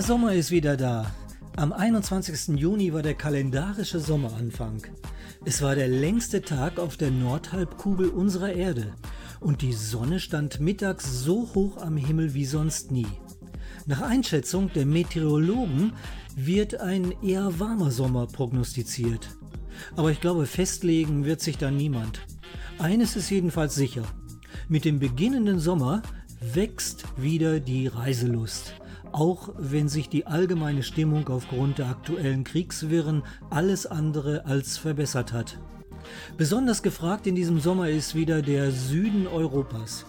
Der 0.00 0.06
Sommer 0.06 0.32
ist 0.32 0.50
wieder 0.50 0.78
da. 0.78 1.12
Am 1.56 1.74
21. 1.74 2.58
Juni 2.58 2.94
war 2.94 3.02
der 3.02 3.12
kalendarische 3.12 4.00
Sommeranfang. 4.00 4.80
Es 5.44 5.60
war 5.60 5.74
der 5.74 5.88
längste 5.88 6.40
Tag 6.40 6.78
auf 6.78 6.96
der 6.96 7.10
Nordhalbkugel 7.10 8.08
unserer 8.08 8.50
Erde 8.50 8.94
und 9.40 9.60
die 9.60 9.74
Sonne 9.74 10.18
stand 10.18 10.58
mittags 10.58 11.22
so 11.22 11.50
hoch 11.54 11.76
am 11.82 11.98
Himmel 11.98 12.32
wie 12.32 12.46
sonst 12.46 12.90
nie. 12.90 13.08
Nach 13.84 14.00
Einschätzung 14.00 14.72
der 14.72 14.86
Meteorologen 14.86 15.92
wird 16.34 16.80
ein 16.80 17.12
eher 17.22 17.60
warmer 17.60 17.90
Sommer 17.90 18.26
prognostiziert. 18.26 19.28
Aber 19.96 20.10
ich 20.10 20.22
glaube, 20.22 20.46
festlegen 20.46 21.26
wird 21.26 21.42
sich 21.42 21.58
da 21.58 21.70
niemand. 21.70 22.22
Eines 22.78 23.16
ist 23.16 23.28
jedenfalls 23.28 23.74
sicher. 23.74 24.04
Mit 24.66 24.86
dem 24.86 24.98
beginnenden 24.98 25.58
Sommer 25.58 26.00
wächst 26.40 27.04
wieder 27.18 27.60
die 27.60 27.86
Reiselust 27.86 28.79
auch 29.12 29.50
wenn 29.58 29.88
sich 29.88 30.08
die 30.08 30.26
allgemeine 30.26 30.82
Stimmung 30.82 31.28
aufgrund 31.28 31.78
der 31.78 31.88
aktuellen 31.88 32.44
Kriegswirren 32.44 33.22
alles 33.50 33.86
andere 33.86 34.46
als 34.46 34.78
verbessert 34.78 35.32
hat. 35.32 35.58
Besonders 36.36 36.82
gefragt 36.82 37.26
in 37.26 37.34
diesem 37.34 37.60
Sommer 37.60 37.88
ist 37.88 38.14
wieder 38.14 38.42
der 38.42 38.70
Süden 38.70 39.26
Europas. 39.26 40.06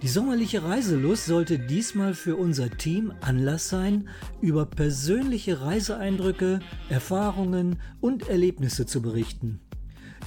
Die 0.00 0.08
sommerliche 0.08 0.62
Reiselust 0.62 1.26
sollte 1.26 1.58
diesmal 1.58 2.14
für 2.14 2.36
unser 2.36 2.70
Team 2.70 3.12
Anlass 3.20 3.68
sein, 3.68 4.08
über 4.40 4.64
persönliche 4.64 5.60
Reiseeindrücke, 5.60 6.60
Erfahrungen 6.88 7.80
und 8.00 8.28
Erlebnisse 8.28 8.86
zu 8.86 9.02
berichten. 9.02 9.60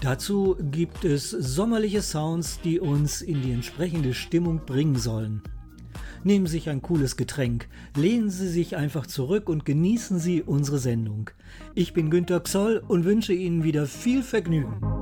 Dazu 0.02 0.58
gibt 0.60 1.06
es 1.06 1.30
sommerliche 1.30 2.02
Sounds, 2.02 2.60
die 2.62 2.82
uns 2.82 3.22
in 3.22 3.42
die 3.42 3.52
entsprechende 3.52 4.14
Stimmung 4.14 4.66
bringen 4.66 4.98
sollen. 4.98 5.42
Nehmen 6.24 6.46
Sie 6.46 6.54
sich 6.54 6.70
ein 6.70 6.84
cooles 6.84 7.18
Getränk, 7.18 7.68
lehnen 7.96 8.30
Sie 8.30 8.48
sich 8.48 8.76
einfach 8.76 9.08
zurück 9.08 9.50
und 9.50 9.66
genießen 9.66 10.20
Sie 10.20 10.44
unsere 10.44 10.78
Sendung. 10.78 11.32
Ich 11.74 11.94
bin 11.94 12.12
Günter 12.12 12.40
Xoll 12.42 12.84
und 12.88 13.06
wünsche 13.06 13.34
Ihnen 13.34 13.64
wieder 13.64 13.88
viel 13.88 14.22
Vergnügen. 14.22 15.01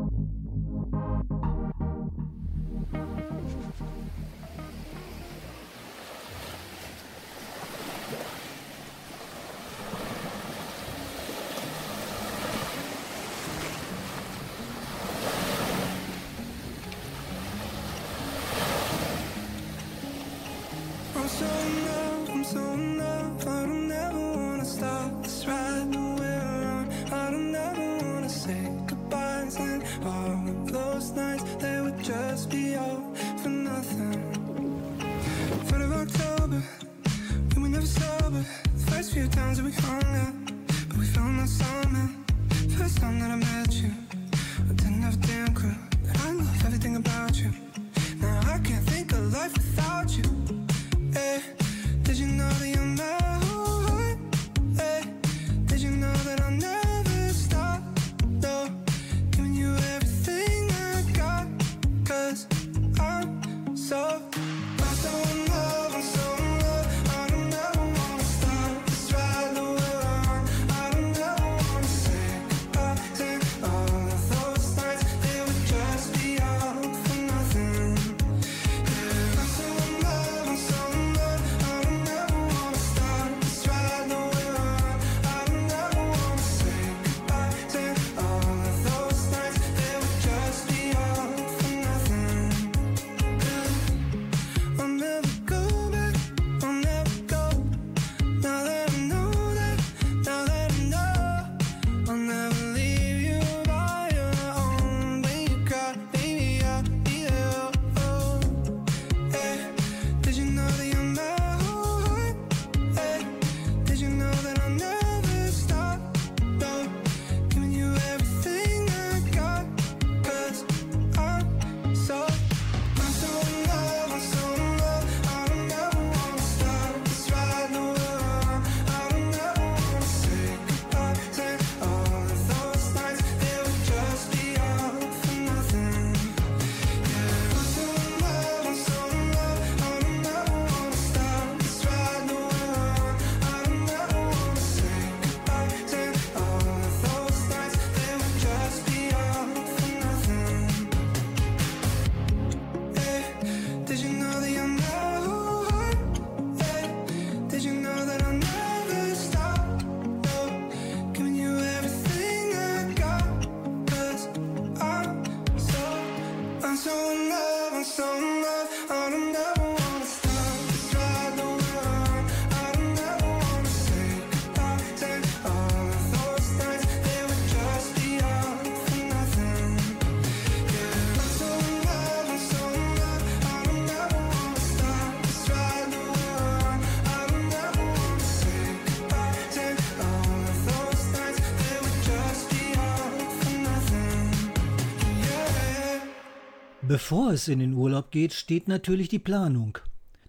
Bevor 196.99 197.31
es 197.31 197.47
in 197.47 197.59
den 197.59 197.75
Urlaub 197.75 198.11
geht, 198.11 198.33
steht 198.33 198.67
natürlich 198.67 199.07
die 199.07 199.19
Planung. 199.19 199.77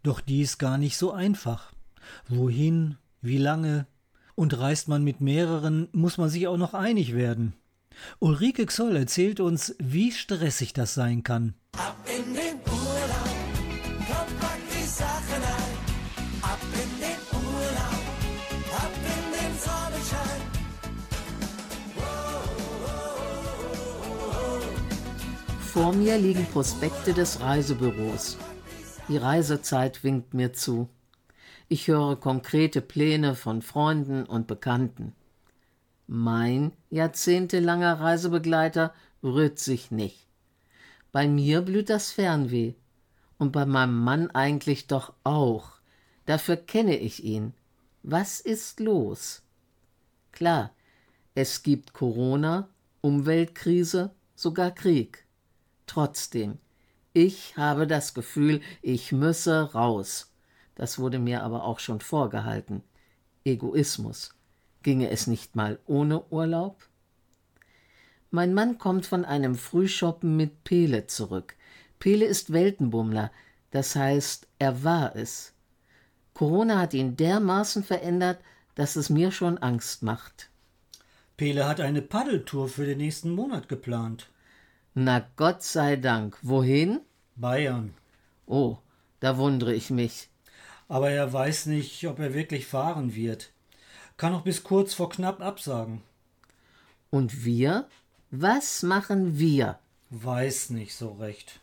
Doch 0.04 0.20
die 0.20 0.40
ist 0.40 0.58
gar 0.58 0.78
nicht 0.78 0.96
so 0.96 1.10
einfach. 1.10 1.72
Wohin, 2.28 2.96
wie 3.20 3.38
lange? 3.38 3.88
Und 4.36 4.56
reist 4.56 4.86
man 4.86 5.02
mit 5.02 5.20
mehreren, 5.20 5.88
muss 5.90 6.16
man 6.16 6.28
sich 6.28 6.46
auch 6.46 6.56
noch 6.56 6.72
einig 6.72 7.12
werden. 7.12 7.54
Ulrike 8.20 8.66
Xoll 8.66 8.94
erzählt 8.94 9.40
uns, 9.40 9.74
wie 9.80 10.12
stressig 10.12 10.72
das 10.72 10.94
sein 10.94 11.24
kann. 11.24 11.54
Vor 25.72 25.92
mir 25.92 26.18
liegen 26.18 26.46
Prospekte 26.46 27.14
des 27.14 27.40
Reisebüros. 27.40 28.36
Die 29.06 29.18
Reisezeit 29.18 30.02
winkt 30.02 30.34
mir 30.34 30.52
zu. 30.52 30.88
Ich 31.68 31.86
höre 31.86 32.16
konkrete 32.16 32.80
Pläne 32.80 33.36
von 33.36 33.62
Freunden 33.62 34.24
und 34.24 34.48
Bekannten. 34.48 35.14
Mein 36.08 36.72
jahrzehntelanger 36.90 38.00
Reisebegleiter 38.00 38.92
rührt 39.22 39.60
sich 39.60 39.92
nicht. 39.92 40.26
Bei 41.12 41.28
mir 41.28 41.60
blüht 41.62 41.88
das 41.88 42.10
Fernweh. 42.10 42.74
Und 43.38 43.52
bei 43.52 43.64
meinem 43.64 44.02
Mann 44.02 44.28
eigentlich 44.32 44.88
doch 44.88 45.12
auch. 45.22 45.74
Dafür 46.26 46.56
kenne 46.56 46.96
ich 46.96 47.22
ihn. 47.22 47.54
Was 48.02 48.40
ist 48.40 48.80
los? 48.80 49.42
Klar, 50.32 50.72
es 51.36 51.62
gibt 51.62 51.92
Corona, 51.92 52.68
Umweltkrise, 53.02 54.10
sogar 54.34 54.72
Krieg. 54.72 55.26
Trotzdem, 55.90 56.58
ich 57.14 57.56
habe 57.56 57.88
das 57.88 58.14
Gefühl, 58.14 58.60
ich 58.80 59.10
müsse 59.10 59.72
raus. 59.72 60.32
Das 60.76 61.00
wurde 61.00 61.18
mir 61.18 61.42
aber 61.42 61.64
auch 61.64 61.80
schon 61.80 62.00
vorgehalten. 62.00 62.84
Egoismus. 63.44 64.32
Ginge 64.84 65.10
es 65.10 65.26
nicht 65.26 65.56
mal 65.56 65.80
ohne 65.86 66.22
Urlaub? 66.30 66.88
Mein 68.30 68.54
Mann 68.54 68.78
kommt 68.78 69.04
von 69.04 69.24
einem 69.24 69.56
Frühshoppen 69.56 70.36
mit 70.36 70.62
Pele 70.62 71.08
zurück. 71.08 71.56
Pele 71.98 72.24
ist 72.24 72.52
Weltenbummler, 72.52 73.32
das 73.72 73.96
heißt, 73.96 74.46
er 74.60 74.84
war 74.84 75.16
es. 75.16 75.54
Corona 76.34 76.78
hat 76.78 76.94
ihn 76.94 77.16
dermaßen 77.16 77.82
verändert, 77.82 78.38
dass 78.76 78.94
es 78.94 79.10
mir 79.10 79.32
schon 79.32 79.58
Angst 79.58 80.04
macht. 80.04 80.50
Pele 81.36 81.66
hat 81.66 81.80
eine 81.80 82.00
Paddeltour 82.00 82.68
für 82.68 82.86
den 82.86 82.98
nächsten 82.98 83.32
Monat 83.32 83.68
geplant. 83.68 84.28
Na 84.94 85.24
Gott 85.36 85.62
sei 85.62 85.96
Dank. 85.96 86.36
Wohin? 86.42 87.00
Bayern. 87.36 87.94
Oh, 88.46 88.78
da 89.20 89.36
wundere 89.38 89.72
ich 89.72 89.90
mich. 89.90 90.28
Aber 90.88 91.10
er 91.10 91.32
weiß 91.32 91.66
nicht, 91.66 92.04
ob 92.08 92.18
er 92.18 92.34
wirklich 92.34 92.66
fahren 92.66 93.14
wird. 93.14 93.52
Kann 94.16 94.34
auch 94.34 94.42
bis 94.42 94.64
kurz 94.64 94.92
vor 94.92 95.08
knapp 95.08 95.40
absagen. 95.40 96.02
Und 97.10 97.44
wir? 97.44 97.88
Was 98.32 98.82
machen 98.82 99.38
wir? 99.38 99.78
Weiß 100.10 100.70
nicht 100.70 100.94
so 100.96 101.12
recht. 101.12 101.60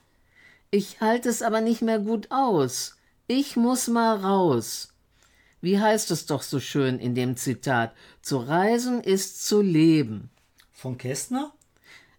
Ich 0.72 1.02
halte 1.02 1.28
es 1.28 1.42
aber 1.42 1.60
nicht 1.62 1.82
mehr 1.82 2.00
gut 2.00 2.32
aus. 2.32 2.96
Ich 3.28 3.58
muss 3.58 3.88
mal 3.90 4.18
raus. 4.18 4.94
Wie 5.60 5.80
heißt 5.80 6.12
es 6.12 6.26
doch 6.26 6.42
so 6.42 6.62
schön 6.62 7.00
in 7.00 7.14
dem 7.14 7.36
Zitat? 7.36 7.94
Zu 8.22 8.38
reisen 8.38 9.02
ist 9.02 9.46
zu 9.46 9.62
leben. 9.62 10.30
Von 10.72 10.98
Kästner? 10.98 11.52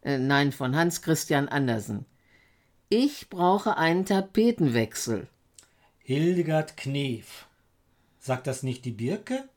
Äh, 0.02 0.18
nein, 0.18 0.52
von 0.52 0.76
Hans 0.76 1.02
Christian 1.02 1.48
Andersen. 1.48 2.06
Ich 2.88 3.28
brauche 3.28 3.76
einen 3.76 4.06
Tapetenwechsel. 4.06 5.28
Hildegard 6.02 6.76
Knef. 6.76 7.46
Sagt 8.18 8.46
das 8.46 8.62
nicht 8.62 8.84
die 8.84 8.92
Birke? 8.92 9.48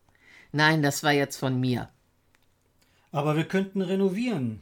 Nein, 0.51 0.81
das 0.81 1.03
war 1.03 1.13
jetzt 1.13 1.37
von 1.37 1.59
mir. 1.59 1.89
Aber 3.11 3.35
wir 3.35 3.45
könnten 3.45 3.81
renovieren. 3.81 4.61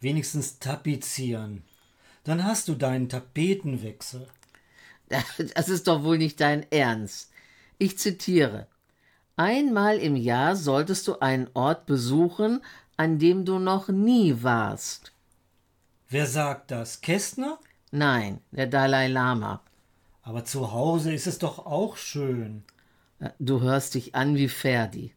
Wenigstens 0.00 0.58
tapezieren. 0.58 1.62
Dann 2.24 2.44
hast 2.44 2.68
du 2.68 2.74
deinen 2.74 3.08
Tapetenwechsel. 3.08 4.26
Das 5.54 5.68
ist 5.68 5.88
doch 5.88 6.04
wohl 6.04 6.18
nicht 6.18 6.40
dein 6.40 6.70
Ernst. 6.70 7.32
Ich 7.78 7.98
zitiere. 7.98 8.68
Einmal 9.34 9.98
im 9.98 10.14
Jahr 10.14 10.54
solltest 10.54 11.08
du 11.08 11.18
einen 11.18 11.48
Ort 11.54 11.86
besuchen, 11.86 12.60
an 12.96 13.18
dem 13.18 13.44
du 13.44 13.58
noch 13.58 13.88
nie 13.88 14.42
warst. 14.42 15.12
Wer 16.12 16.26
sagt 16.26 16.72
das? 16.72 17.00
Kästner? 17.02 17.60
Nein, 17.92 18.40
der 18.50 18.66
Dalai 18.66 19.06
Lama. 19.06 19.62
Aber 20.22 20.44
zu 20.44 20.72
Hause 20.72 21.14
ist 21.14 21.28
es 21.28 21.38
doch 21.38 21.64
auch 21.66 21.96
schön. 21.96 22.64
Du 23.38 23.60
hörst 23.60 23.94
dich 23.94 24.16
an 24.16 24.34
wie 24.34 24.48
Ferdi. 24.48 25.14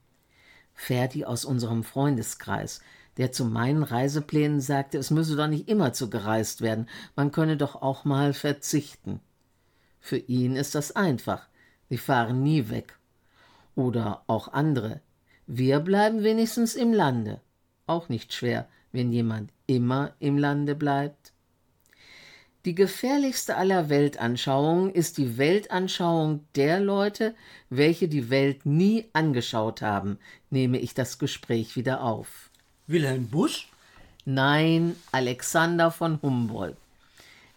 Ferdi 0.75 1.25
aus 1.25 1.45
unserem 1.45 1.83
Freundeskreis, 1.83 2.79
der 3.17 3.31
zu 3.31 3.43
meinen 3.43 3.81
Reiseplänen 3.81 4.61
sagte, 4.61 4.99
es 4.99 5.09
müsse 5.09 5.35
doch 5.35 5.47
nicht 5.47 5.67
immer 5.67 5.93
zu 5.93 6.11
gereist 6.11 6.61
werden, 6.61 6.87
man 7.15 7.31
könne 7.31 7.57
doch 7.57 7.81
auch 7.81 8.05
mal 8.05 8.33
verzichten. 8.33 9.19
Für 9.99 10.17
ihn 10.17 10.55
ist 10.55 10.75
das 10.75 10.95
einfach. 10.95 11.47
Sie 11.89 11.97
fahren 11.97 12.43
nie 12.43 12.69
weg. 12.69 12.99
Oder 13.73 14.23
auch 14.27 14.53
andere. 14.53 15.01
Wir 15.47 15.79
bleiben 15.79 16.21
wenigstens 16.21 16.75
im 16.75 16.93
Lande. 16.93 17.41
Auch 17.87 18.09
nicht 18.09 18.31
schwer, 18.31 18.67
wenn 18.93 19.11
jemand 19.11 19.51
immer 19.67 20.13
im 20.19 20.37
Lande 20.37 20.75
bleibt. 20.75 21.33
Die 22.63 22.75
gefährlichste 22.75 23.57
aller 23.57 23.89
Weltanschauungen 23.89 24.89
ist 24.93 25.17
die 25.17 25.37
Weltanschauung 25.37 26.45
der 26.55 26.79
Leute, 26.79 27.35
welche 27.69 28.07
die 28.07 28.29
Welt 28.29 28.65
nie 28.65 29.09
angeschaut 29.11 29.81
haben, 29.81 30.17
nehme 30.49 30.79
ich 30.79 30.93
das 30.93 31.19
Gespräch 31.19 31.75
wieder 31.75 32.01
auf. 32.01 32.49
Wilhelm 32.87 33.27
Busch? 33.27 33.69
Nein, 34.23 34.95
Alexander 35.11 35.91
von 35.91 36.21
Humboldt. 36.21 36.77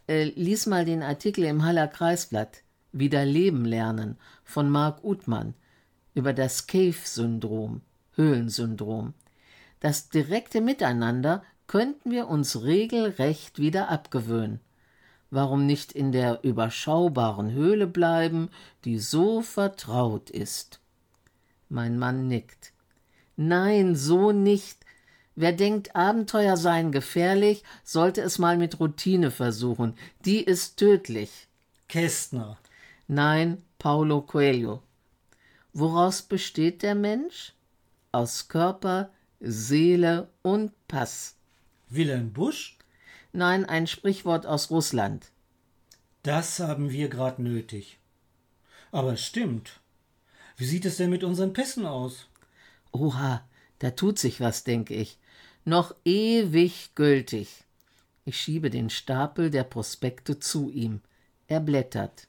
Äh, 0.08 0.24
lies 0.34 0.66
mal 0.66 0.84
den 0.84 1.04
Artikel 1.04 1.44
im 1.44 1.64
Haller 1.64 1.86
Kreisblatt 1.86 2.62
Wieder 2.90 3.24
Leben 3.24 3.64
lernen 3.64 4.16
von 4.42 4.70
Marc 4.70 5.04
Uthmann 5.04 5.54
über 6.14 6.32
das 6.32 6.66
Cave-Syndrom, 6.66 7.82
Höhlensyndrom. 8.14 9.14
Das 9.80 10.08
direkte 10.08 10.60
Miteinander 10.60 11.42
könnten 11.66 12.10
wir 12.10 12.28
uns 12.28 12.62
regelrecht 12.62 13.58
wieder 13.58 13.88
abgewöhnen. 13.90 14.60
Warum 15.30 15.66
nicht 15.66 15.92
in 15.92 16.12
der 16.12 16.44
überschaubaren 16.44 17.50
Höhle 17.52 17.86
bleiben, 17.86 18.48
die 18.84 18.98
so 18.98 19.42
vertraut 19.42 20.30
ist? 20.30 20.80
Mein 21.68 21.98
Mann 21.98 22.28
nickt. 22.28 22.72
Nein, 23.36 23.96
so 23.96 24.32
nicht. 24.32 24.78
Wer 25.34 25.52
denkt, 25.52 25.94
Abenteuer 25.94 26.56
seien 26.56 26.92
gefährlich, 26.92 27.64
sollte 27.84 28.22
es 28.22 28.38
mal 28.38 28.56
mit 28.56 28.80
Routine 28.80 29.30
versuchen. 29.30 29.94
Die 30.24 30.42
ist 30.42 30.78
tödlich. 30.78 31.48
Kästner. 31.88 32.56
Nein, 33.08 33.62
Paulo 33.78 34.22
Coelho. 34.22 34.82
Woraus 35.72 36.22
besteht 36.22 36.82
der 36.82 36.94
Mensch? 36.94 37.52
Aus 38.12 38.48
Körper, 38.48 39.10
Seele 39.40 40.28
und 40.42 40.72
Pass. 40.88 41.36
Wilhelm 41.88 42.32
Busch? 42.32 42.76
Nein, 43.32 43.64
ein 43.64 43.86
Sprichwort 43.86 44.46
aus 44.46 44.70
Russland. 44.70 45.30
Das 46.22 46.58
haben 46.58 46.90
wir 46.90 47.08
grad 47.08 47.38
nötig. 47.38 47.98
Aber 48.90 49.12
es 49.12 49.24
stimmt. 49.24 49.80
Wie 50.56 50.64
sieht 50.64 50.86
es 50.86 50.96
denn 50.96 51.10
mit 51.10 51.22
unseren 51.22 51.52
Pässen 51.52 51.86
aus? 51.86 52.28
Oha, 52.92 53.46
da 53.78 53.90
tut 53.90 54.18
sich 54.18 54.40
was, 54.40 54.64
denke 54.64 54.94
ich. 54.94 55.18
Noch 55.64 55.94
ewig 56.04 56.94
gültig. 56.94 57.64
Ich 58.24 58.40
schiebe 58.40 58.70
den 58.70 58.90
Stapel 58.90 59.50
der 59.50 59.64
Prospekte 59.64 60.40
zu 60.40 60.70
ihm. 60.70 61.00
Er 61.46 61.60
blättert. 61.60 62.26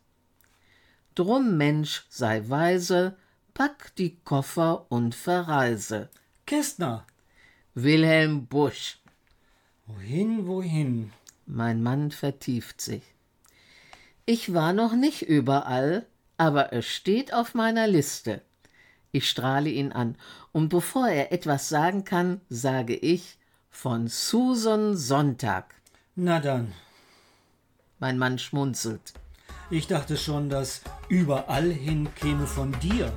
Drum, 1.15 1.57
Mensch, 1.57 2.05
sei 2.09 2.47
weise, 2.47 3.17
pack 3.53 3.95
die 3.95 4.17
Koffer 4.17 4.85
und 4.91 5.15
verreise. 5.15 6.09
Kästner. 6.47 7.05
Wilhelm 7.75 8.47
Busch. 8.47 8.99
Wohin, 9.85 10.47
wohin? 10.47 11.11
Mein 11.45 11.83
Mann 11.83 12.09
vertieft 12.09 12.79
sich. 12.79 13.03
Ich 14.25 14.53
war 14.53 14.71
noch 14.71 14.93
nicht 14.93 15.23
überall, 15.23 16.05
aber 16.37 16.71
es 16.71 16.85
steht 16.85 17.33
auf 17.33 17.53
meiner 17.53 17.85
Liste. 17.85 18.41
Ich 19.11 19.29
strahle 19.29 19.69
ihn 19.69 19.91
an, 19.91 20.15
und 20.53 20.69
bevor 20.69 21.09
er 21.09 21.33
etwas 21.33 21.67
sagen 21.67 22.05
kann, 22.05 22.39
sage 22.47 22.95
ich 22.95 23.37
von 23.69 24.07
Susan 24.07 24.95
Sonntag. 24.95 25.75
Na 26.15 26.39
dann. 26.39 26.71
Mein 27.99 28.17
Mann 28.17 28.39
schmunzelt. 28.39 29.13
Ich 29.69 29.87
dachte 29.87 30.15
schon, 30.15 30.49
dass 30.49 30.81
überall 31.09 31.69
hin 31.69 32.07
käme 32.15 32.47
von 32.47 32.71
dir. 32.79 33.11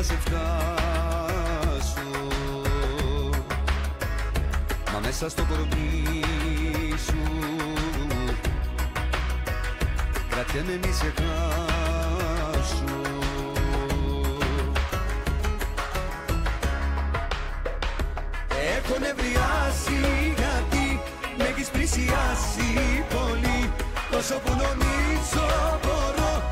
Να 0.00 0.06
σε 0.06 0.18
φτάσω. 0.20 2.00
Μα 4.92 4.98
μέσα 4.98 5.28
στο 5.28 5.44
κορμί 5.48 6.24
σου 7.06 7.22
Κρατιέμαι 10.28 10.78
μη 10.82 10.92
σε 10.92 11.12
χάσω. 11.16 12.84
Έχω 18.76 18.98
νευριάσει 18.98 19.98
γιατί 20.36 21.00
με 21.38 21.44
έχεις 21.44 21.68
πλησιάσει 21.68 23.04
πολύ. 23.08 23.72
Τόσο 24.10 24.34
που 24.34 24.50
νομίζω 24.50 25.46
μπορώ 25.82 26.42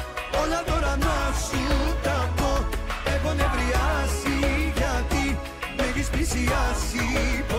όλα 0.43 0.63
τώρα 0.67 0.97
να 0.97 1.33
σου 1.47 1.98
se 6.29 6.47
assim. 6.53 7.58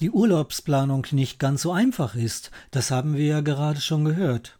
Die 0.00 0.10
Urlaubsplanung 0.10 1.06
nicht 1.10 1.40
ganz 1.40 1.62
so 1.62 1.72
einfach 1.72 2.14
ist, 2.14 2.52
das 2.70 2.92
haben 2.92 3.16
wir 3.16 3.24
ja 3.26 3.40
gerade 3.40 3.80
schon 3.80 4.04
gehört. 4.04 4.56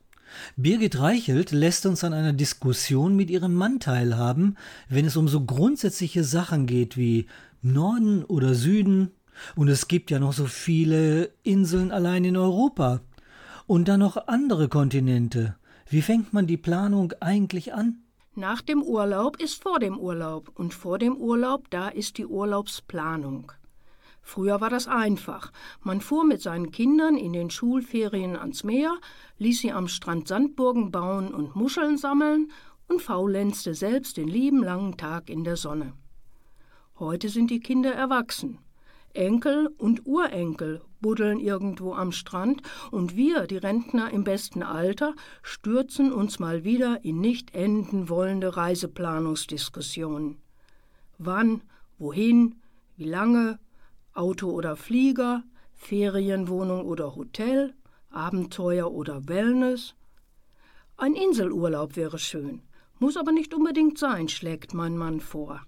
Birgit 0.56 0.98
Reichelt 0.98 1.52
lässt 1.52 1.86
uns 1.86 2.02
an 2.02 2.12
einer 2.12 2.32
Diskussion 2.32 3.14
mit 3.14 3.30
ihrem 3.30 3.54
Mann 3.54 3.78
teilhaben, 3.78 4.56
wenn 4.88 5.04
es 5.04 5.16
um 5.16 5.28
so 5.28 5.44
grundsätzliche 5.44 6.24
Sachen 6.24 6.66
geht 6.66 6.96
wie 6.96 7.26
Norden 7.62 8.24
oder 8.24 8.54
Süden. 8.54 9.12
Und 9.54 9.68
es 9.68 9.86
gibt 9.86 10.10
ja 10.10 10.18
noch 10.18 10.32
so 10.32 10.46
viele 10.46 11.30
Inseln 11.44 11.92
allein 11.92 12.24
in 12.24 12.36
Europa. 12.36 13.00
Und 13.68 13.86
dann 13.86 14.00
noch 14.00 14.26
andere 14.26 14.68
Kontinente. 14.68 15.54
Wie 15.88 16.02
fängt 16.02 16.32
man 16.32 16.48
die 16.48 16.56
Planung 16.56 17.12
eigentlich 17.20 17.74
an? 17.74 17.98
Nach 18.34 18.60
dem 18.60 18.82
Urlaub 18.82 19.40
ist 19.40 19.62
vor 19.62 19.78
dem 19.78 19.98
Urlaub 19.98 20.50
und 20.56 20.74
vor 20.74 20.98
dem 20.98 21.16
Urlaub, 21.16 21.70
da 21.70 21.88
ist 21.88 22.18
die 22.18 22.26
Urlaubsplanung. 22.26 23.52
Früher 24.28 24.60
war 24.60 24.68
das 24.68 24.88
einfach. 24.88 25.52
Man 25.80 26.02
fuhr 26.02 26.22
mit 26.22 26.42
seinen 26.42 26.70
Kindern 26.70 27.16
in 27.16 27.32
den 27.32 27.48
Schulferien 27.48 28.36
ans 28.36 28.62
Meer, 28.62 28.94
ließ 29.38 29.60
sie 29.60 29.72
am 29.72 29.88
Strand 29.88 30.28
Sandburgen 30.28 30.90
bauen 30.90 31.32
und 31.32 31.56
Muscheln 31.56 31.96
sammeln 31.96 32.52
und 32.88 33.00
faulenzte 33.00 33.72
selbst 33.72 34.18
den 34.18 34.28
lieben 34.28 34.62
langen 34.62 34.98
Tag 34.98 35.30
in 35.30 35.44
der 35.44 35.56
Sonne. 35.56 35.94
Heute 36.98 37.30
sind 37.30 37.50
die 37.50 37.60
Kinder 37.60 37.94
erwachsen. 37.94 38.58
Enkel 39.14 39.70
und 39.78 40.06
Urenkel 40.06 40.82
buddeln 41.00 41.40
irgendwo 41.40 41.94
am 41.94 42.12
Strand 42.12 42.60
und 42.90 43.16
wir, 43.16 43.46
die 43.46 43.56
Rentner 43.56 44.10
im 44.10 44.24
besten 44.24 44.62
Alter, 44.62 45.14
stürzen 45.40 46.12
uns 46.12 46.38
mal 46.38 46.64
wieder 46.64 47.02
in 47.02 47.18
nicht 47.22 47.54
enden 47.54 48.10
wollende 48.10 48.58
Reiseplanungsdiskussionen. 48.58 50.36
Wann, 51.16 51.62
wohin, 51.96 52.56
wie 52.98 53.08
lange, 53.08 53.58
Auto 54.18 54.50
oder 54.50 54.74
Flieger, 54.74 55.44
Ferienwohnung 55.74 56.84
oder 56.84 57.14
Hotel, 57.14 57.72
Abenteuer 58.10 58.90
oder 58.90 59.28
Wellness. 59.28 59.94
Ein 60.96 61.14
Inselurlaub 61.14 61.94
wäre 61.94 62.18
schön, 62.18 62.62
muss 62.98 63.16
aber 63.16 63.30
nicht 63.30 63.54
unbedingt 63.54 63.96
sein, 63.96 64.28
schlägt 64.28 64.74
mein 64.74 64.96
Mann 64.96 65.20
vor. 65.20 65.62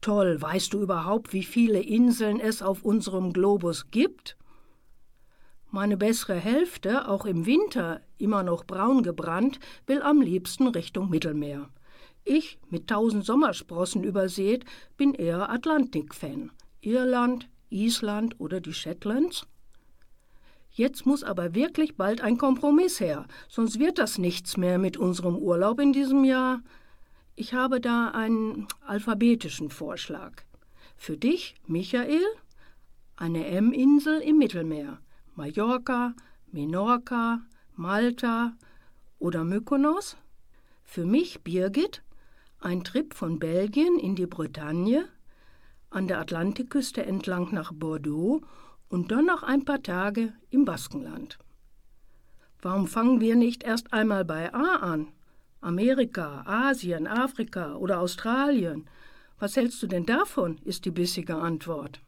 Toll, 0.00 0.42
weißt 0.42 0.72
du 0.72 0.80
überhaupt, 0.80 1.32
wie 1.32 1.44
viele 1.44 1.80
Inseln 1.80 2.40
es 2.40 2.62
auf 2.62 2.82
unserem 2.82 3.32
Globus 3.32 3.92
gibt? 3.92 4.36
Meine 5.70 5.96
bessere 5.96 6.34
Hälfte, 6.34 7.06
auch 7.08 7.26
im 7.26 7.46
Winter 7.46 8.00
immer 8.18 8.42
noch 8.42 8.64
braun 8.64 9.04
gebrannt, 9.04 9.60
will 9.86 10.02
am 10.02 10.20
liebsten 10.20 10.66
Richtung 10.66 11.10
Mittelmeer. 11.10 11.68
Ich, 12.24 12.58
mit 12.70 12.88
tausend 12.88 13.24
Sommersprossen 13.24 14.02
übersät, 14.02 14.64
bin 14.96 15.14
eher 15.14 15.48
Atlantik-Fan. 15.48 16.50
Irland, 16.86 17.48
Island 17.68 18.38
oder 18.38 18.60
die 18.60 18.72
Shetlands? 18.72 19.48
Jetzt 20.70 21.04
muss 21.04 21.24
aber 21.24 21.54
wirklich 21.54 21.96
bald 21.96 22.20
ein 22.20 22.38
Kompromiss 22.38 23.00
her, 23.00 23.26
sonst 23.48 23.80
wird 23.80 23.98
das 23.98 24.18
nichts 24.18 24.56
mehr 24.56 24.78
mit 24.78 24.96
unserem 24.96 25.36
Urlaub 25.36 25.80
in 25.80 25.92
diesem 25.92 26.22
Jahr. 26.22 26.62
Ich 27.34 27.54
habe 27.54 27.80
da 27.80 28.10
einen 28.10 28.68
alphabetischen 28.86 29.70
Vorschlag. 29.70 30.44
Für 30.96 31.16
dich, 31.16 31.56
Michael, 31.66 32.24
eine 33.16 33.46
M-Insel 33.46 34.20
im 34.20 34.38
Mittelmeer. 34.38 35.00
Mallorca, 35.34 36.14
Menorca, 36.52 37.42
Malta 37.74 38.52
oder 39.18 39.42
Mykonos. 39.42 40.16
Für 40.84 41.04
mich, 41.04 41.42
Birgit, 41.42 42.02
ein 42.60 42.84
Trip 42.84 43.12
von 43.12 43.40
Belgien 43.40 43.98
in 43.98 44.14
die 44.14 44.26
Bretagne, 44.26 45.08
an 45.90 46.08
der 46.08 46.20
Atlantikküste 46.20 47.04
entlang 47.04 47.52
nach 47.52 47.72
Bordeaux 47.72 48.40
und 48.88 49.10
dann 49.10 49.26
noch 49.26 49.42
ein 49.42 49.64
paar 49.64 49.82
Tage 49.82 50.32
im 50.50 50.64
Baskenland. 50.64 51.38
Warum 52.62 52.86
fangen 52.86 53.20
wir 53.20 53.36
nicht 53.36 53.62
erst 53.62 53.92
einmal 53.92 54.24
bei 54.24 54.52
A 54.52 54.76
an? 54.76 55.08
Amerika, 55.60 56.42
Asien, 56.46 57.06
Afrika 57.06 57.76
oder 57.76 58.00
Australien. 58.00 58.88
Was 59.38 59.56
hältst 59.56 59.82
du 59.82 59.86
denn 59.86 60.06
davon? 60.06 60.58
ist 60.64 60.84
die 60.84 60.90
bissige 60.90 61.36
Antwort. 61.36 62.00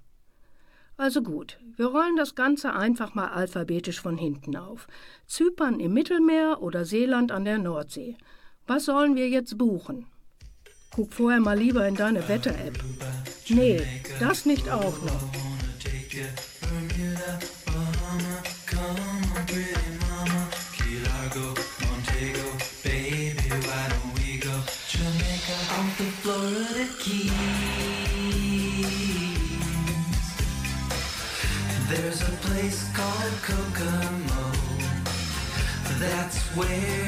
Also 0.96 1.22
gut, 1.22 1.58
wir 1.76 1.86
rollen 1.86 2.16
das 2.16 2.34
Ganze 2.34 2.72
einfach 2.72 3.14
mal 3.14 3.28
alphabetisch 3.28 4.00
von 4.00 4.18
hinten 4.18 4.56
auf. 4.56 4.88
Zypern 5.26 5.78
im 5.78 5.92
Mittelmeer 5.92 6.60
oder 6.60 6.84
Seeland 6.84 7.30
an 7.30 7.44
der 7.44 7.58
Nordsee. 7.58 8.16
Was 8.66 8.86
sollen 8.86 9.14
wir 9.14 9.28
jetzt 9.28 9.56
buchen? 9.56 10.06
Guck 10.94 11.12
vorher 11.12 11.40
mal 11.40 11.56
lieber 11.56 11.86
in 11.86 11.94
deine 11.94 12.28
Wetter-App. 12.28 12.82
Nee, 13.50 13.80
das 14.20 14.44
nicht 14.44 14.68
auch 14.68 15.02
noch. 15.02 15.22
There's 31.90 32.20
a 32.20 32.30
place 32.42 32.84
called 32.92 33.42
Kokomo. 33.42 34.52
That's 35.98 36.38
where 36.54 37.07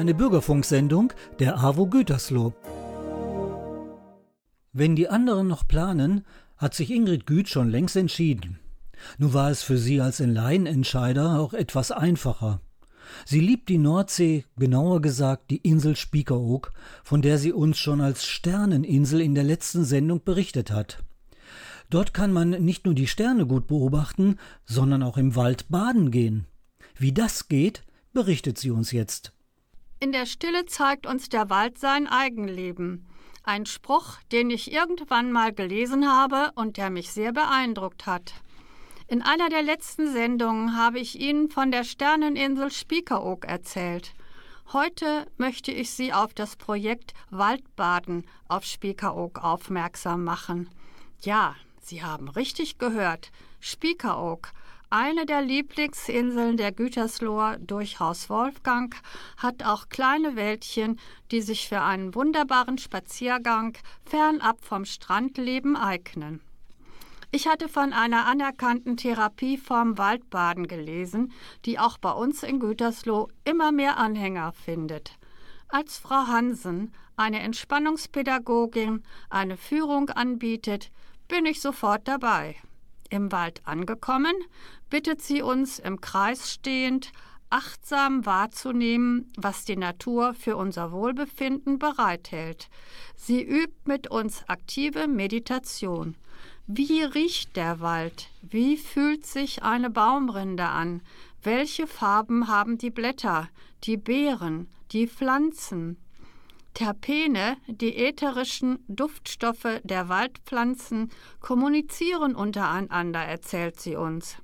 eine 0.00 0.14
Bürgerfunksendung 0.14 1.12
der 1.40 1.58
AWO 1.58 1.86
Gütersloh. 1.86 2.54
Wenn 4.72 4.96
die 4.96 5.10
anderen 5.10 5.46
noch 5.46 5.68
planen, 5.68 6.24
hat 6.56 6.74
sich 6.74 6.90
Ingrid 6.90 7.26
Güth 7.26 7.50
schon 7.50 7.68
längst 7.68 7.96
entschieden. 7.96 8.58
Nun 9.18 9.34
war 9.34 9.50
es 9.50 9.62
für 9.62 9.76
sie 9.76 10.00
als 10.00 10.18
Laienentscheider 10.20 11.38
auch 11.38 11.52
etwas 11.52 11.92
einfacher. 11.92 12.62
Sie 13.26 13.40
liebt 13.40 13.68
die 13.68 13.76
Nordsee, 13.76 14.46
genauer 14.56 15.02
gesagt 15.02 15.50
die 15.50 15.58
Insel 15.58 15.96
Spiekeroog, 15.96 16.72
von 17.04 17.20
der 17.20 17.36
sie 17.36 17.52
uns 17.52 17.76
schon 17.76 18.00
als 18.00 18.24
Sterneninsel 18.24 19.20
in 19.20 19.34
der 19.34 19.44
letzten 19.44 19.84
Sendung 19.84 20.24
berichtet 20.24 20.70
hat. 20.70 21.02
Dort 21.90 22.14
kann 22.14 22.32
man 22.32 22.50
nicht 22.50 22.86
nur 22.86 22.94
die 22.94 23.08
Sterne 23.08 23.46
gut 23.46 23.66
beobachten, 23.66 24.38
sondern 24.64 25.02
auch 25.02 25.18
im 25.18 25.36
Wald 25.36 25.68
baden 25.68 26.10
gehen. 26.10 26.46
Wie 26.96 27.12
das 27.12 27.48
geht, 27.48 27.82
berichtet 28.14 28.56
sie 28.56 28.70
uns 28.70 28.92
jetzt. 28.92 29.32
In 30.02 30.12
der 30.12 30.24
Stille 30.24 30.64
zeigt 30.64 31.06
uns 31.06 31.28
der 31.28 31.50
Wald 31.50 31.76
sein 31.76 32.06
Eigenleben. 32.06 33.06
Ein 33.44 33.66
Spruch, 33.66 34.16
den 34.32 34.48
ich 34.48 34.72
irgendwann 34.72 35.30
mal 35.30 35.52
gelesen 35.52 36.10
habe 36.10 36.52
und 36.54 36.78
der 36.78 36.88
mich 36.88 37.12
sehr 37.12 37.34
beeindruckt 37.34 38.06
hat. 38.06 38.32
In 39.08 39.20
einer 39.20 39.50
der 39.50 39.62
letzten 39.62 40.10
Sendungen 40.10 40.74
habe 40.74 40.98
ich 40.98 41.20
Ihnen 41.20 41.50
von 41.50 41.70
der 41.70 41.84
Sterneninsel 41.84 42.70
Spiekeroog 42.70 43.44
erzählt. 43.44 44.14
Heute 44.72 45.26
möchte 45.36 45.70
ich 45.70 45.90
Sie 45.90 46.14
auf 46.14 46.32
das 46.32 46.56
Projekt 46.56 47.12
Waldbaden 47.28 48.24
auf 48.48 48.64
Spiekeroog 48.64 49.44
aufmerksam 49.44 50.24
machen. 50.24 50.70
Ja, 51.20 51.56
Sie 51.82 52.02
haben 52.02 52.30
richtig 52.30 52.78
gehört. 52.78 53.30
Spiekeroog, 53.60 54.48
eine 54.90 55.24
der 55.24 55.40
Lieblingsinseln 55.40 56.56
der 56.56 56.72
Gütersloher 56.72 57.58
durch 57.58 58.00
Haus 58.00 58.28
Wolfgang, 58.28 58.94
hat 59.36 59.64
auch 59.64 59.88
kleine 59.88 60.34
Wäldchen, 60.34 60.98
die 61.30 61.40
sich 61.40 61.68
für 61.68 61.80
einen 61.80 62.14
wunderbaren 62.14 62.76
Spaziergang 62.76 63.78
fernab 64.04 64.64
vom 64.64 64.84
Strandleben 64.84 65.76
eignen. 65.76 66.40
Ich 67.30 67.46
hatte 67.46 67.68
von 67.68 67.92
einer 67.92 68.26
anerkannten 68.26 68.96
Therapieform 68.96 69.96
Waldbaden 69.96 70.66
gelesen, 70.66 71.32
die 71.64 71.78
auch 71.78 71.96
bei 71.96 72.10
uns 72.10 72.42
in 72.42 72.58
Gütersloh 72.58 73.28
immer 73.44 73.70
mehr 73.70 73.96
Anhänger 73.98 74.52
findet. 74.52 75.16
Als 75.68 75.98
Frau 75.98 76.26
Hansen, 76.26 76.92
eine 77.14 77.38
Entspannungspädagogin, 77.38 79.04
eine 79.28 79.56
Führung 79.56 80.10
anbietet, 80.10 80.90
bin 81.28 81.46
ich 81.46 81.60
sofort 81.60 82.08
dabei. 82.08 82.56
Im 83.10 83.30
Wald 83.30 83.60
angekommen, 83.64 84.34
bittet 84.90 85.22
sie 85.22 85.40
uns 85.40 85.78
im 85.78 86.00
Kreis 86.00 86.52
stehend, 86.52 87.12
achtsam 87.48 88.26
wahrzunehmen, 88.26 89.32
was 89.36 89.64
die 89.64 89.76
Natur 89.76 90.34
für 90.34 90.56
unser 90.56 90.92
Wohlbefinden 90.92 91.78
bereithält. 91.78 92.68
Sie 93.16 93.42
übt 93.42 93.74
mit 93.84 94.08
uns 94.08 94.44
aktive 94.48 95.08
Meditation. 95.08 96.14
Wie 96.66 97.02
riecht 97.02 97.56
der 97.56 97.80
Wald? 97.80 98.28
Wie 98.42 98.76
fühlt 98.76 99.26
sich 99.26 99.62
eine 99.64 99.90
Baumrinde 99.90 100.66
an? 100.66 101.02
Welche 101.42 101.86
Farben 101.86 102.46
haben 102.46 102.78
die 102.78 102.90
Blätter, 102.90 103.48
die 103.84 103.96
Beeren, 103.96 104.68
die 104.92 105.08
Pflanzen? 105.08 105.96
Terpene, 106.74 107.56
die 107.66 107.96
ätherischen 107.96 108.78
Duftstoffe 108.86 109.80
der 109.82 110.08
Waldpflanzen, 110.08 111.10
kommunizieren 111.40 112.36
untereinander, 112.36 113.20
erzählt 113.20 113.80
sie 113.80 113.96
uns. 113.96 114.36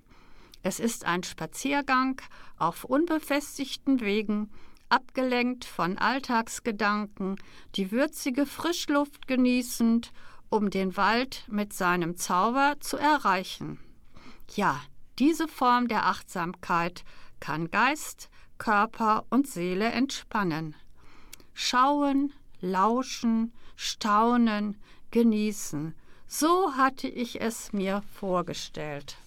Es 0.63 0.81
ist 0.81 1.05
ein 1.05 1.23
Spaziergang 1.23 2.21
auf 2.59 2.85
unbefestigten 2.85 4.01
Wegen, 4.01 4.51
abgelenkt 4.89 5.65
von 5.65 5.99
Alltagsgedanken, 5.99 7.37
die 7.75 7.91
würzige 7.93 8.47
Frischluft 8.47 9.27
genießend 9.27 10.13
um 10.49 10.71
den 10.71 10.97
Wald 10.97 11.45
mit 11.49 11.73
seinem 11.73 12.17
Zauber 12.17 12.77
zu 12.81 12.97
erreichen. 12.97 13.79
Ja, 14.55 14.81
diese 15.19 15.49
Form 15.49 15.89
der 15.89 16.07
Achtsamkeit 16.07 17.05
kann 17.41 17.71
Geist, 17.71 18.29
Körper 18.59 19.25
und 19.29 19.49
Seele 19.49 19.87
entspannen. 19.87 20.77
Schauen, 21.53 22.33
lauschen, 22.61 23.53
staunen, 23.77 24.77
genießen. 25.11 25.95
So 26.27 26.75
hatte 26.77 27.09
ich 27.09 27.41
es 27.41 27.73
mir 27.73 28.03
vorgestellt. 28.15 29.19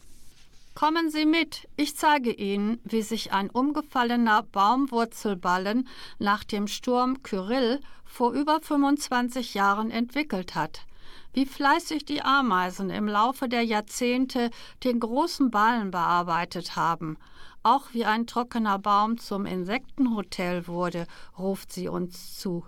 Kommen 0.79 1.09
Sie 1.09 1.25
mit, 1.25 1.67
ich 1.75 1.97
zeige 1.97 2.31
Ihnen, 2.31 2.79
wie 2.85 3.01
sich 3.01 3.33
ein 3.33 3.49
umgefallener 3.49 4.43
Baumwurzelballen 4.43 5.89
nach 6.19 6.45
dem 6.45 6.69
Sturm 6.69 7.21
Kyrill 7.21 7.81
vor 8.05 8.31
über 8.31 8.61
25 8.61 9.55
Jahren 9.55 9.91
entwickelt 9.91 10.55
hat 10.55 10.85
wie 11.33 11.45
fleißig 11.45 12.05
die 12.05 12.21
Ameisen 12.21 12.89
im 12.89 13.09
Laufe 13.09 13.49
der 13.49 13.63
Jahrzehnte 13.63 14.51
den 14.85 15.01
großen 15.01 15.51
Ballen 15.51 15.91
bearbeitet 15.91 16.77
haben. 16.77 17.17
Auch 17.61 17.93
wie 17.93 18.05
ein 18.05 18.25
trockener 18.25 18.79
Baum 18.79 19.17
zum 19.17 19.45
Insektenhotel 19.45 20.65
wurde, 20.65 21.07
ruft 21.37 21.73
sie 21.73 21.89
uns 21.89 22.39
zu. 22.39 22.65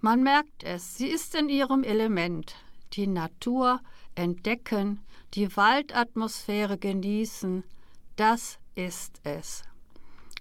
Man 0.00 0.24
merkt 0.24 0.64
es, 0.64 0.96
sie 0.96 1.06
ist 1.06 1.36
in 1.36 1.48
ihrem 1.48 1.84
Element. 1.84 2.56
Die 2.94 3.06
Natur 3.06 3.80
entdecken, 4.14 5.00
die 5.34 5.56
Waldatmosphäre 5.56 6.76
genießen, 6.76 7.64
das 8.16 8.58
ist 8.74 9.20
es. 9.24 9.62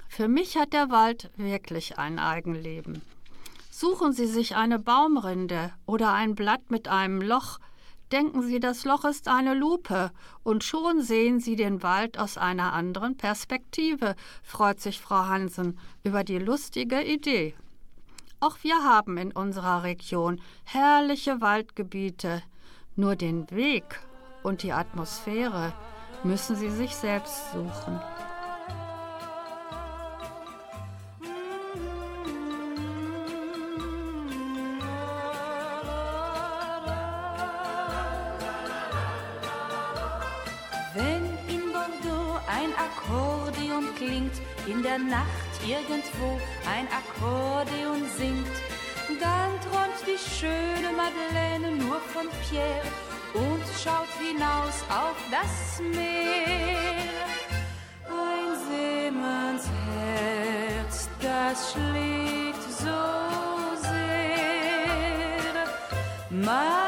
Für 0.10 0.28
mich 0.28 0.58
hat 0.58 0.74
der 0.74 0.90
Wald 0.90 1.32
wirklich 1.38 1.98
ein 1.98 2.20
Eigenleben. 2.20 3.02
Suchen 3.70 4.12
Sie 4.12 4.28
sich 4.28 4.58
eine 4.58 4.80
Baumrinde 4.80 5.72
oder 5.86 6.12
ein 6.12 6.36
Blatt 6.36 6.70
mit 6.70 6.90
einem 6.90 7.22
Loch, 7.22 7.60
denken 8.12 8.44
Sie, 8.44 8.60
das 8.60 8.84
Loch 8.84 9.06
ist 9.06 9.30
eine 9.30 9.54
Lupe, 9.54 10.12
und 10.44 10.66
schon 10.66 11.02
sehen 11.02 11.40
Sie 11.40 11.56
den 11.56 11.82
Wald 11.82 12.20
aus 12.20 12.38
einer 12.38 12.74
anderen 12.74 13.16
Perspektive, 13.16 14.16
freut 14.44 14.82
sich 14.82 15.00
Frau 15.00 15.28
Hansen 15.28 15.80
über 16.04 16.26
die 16.26 16.38
lustige 16.40 17.02
Idee. 17.02 17.56
Auch 18.42 18.58
wir 18.62 18.84
haben 18.84 19.18
in 19.18 19.32
unserer 19.32 19.84
Region 19.84 20.42
herrliche 20.66 21.40
Waldgebiete, 21.40 22.44
nur 22.98 23.16
den 23.16 23.50
Weg 23.52 24.02
und 24.44 24.64
die 24.64 24.74
Atmosphäre 24.74 25.74
müssen 26.24 26.56
Sie 26.56 26.70
sich 26.70 26.96
selbst 26.96 27.52
suchen. 27.52 28.00
klingt, 44.02 44.34
in 44.66 44.82
der 44.82 44.98
Nacht 44.98 45.54
irgendwo 45.64 46.40
ein 46.68 46.88
Akkordeon 46.88 48.04
singt, 48.18 48.56
dann 49.20 49.52
träumt 49.62 50.02
die 50.08 50.18
schöne 50.18 50.92
Madeleine 50.96 51.76
nur 51.76 52.00
von 52.00 52.28
Pierre 52.50 53.11
und 53.34 53.64
schaut 53.84 54.10
hinaus 54.20 54.84
auf 54.90 55.18
das 55.30 55.80
Meer. 55.80 56.98
Ein 58.08 58.50
Seemanns 58.68 59.66
Herz, 59.88 61.10
das 61.22 61.72
schlägt 61.72 62.64
so 62.64 63.02
sehr, 63.82 65.66
mal 66.30 66.81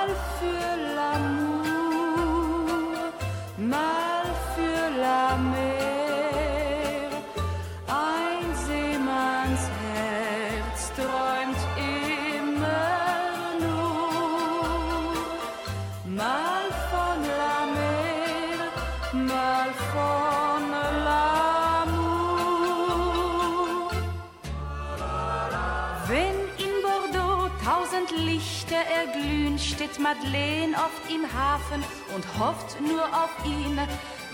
Madeleine 30.04 30.76
oft 30.76 31.10
im 31.10 31.24
Hafen 31.34 31.82
und 32.14 32.26
hofft 32.38 32.80
nur 32.82 33.06
auf 33.06 33.34
ihn. 33.46 33.78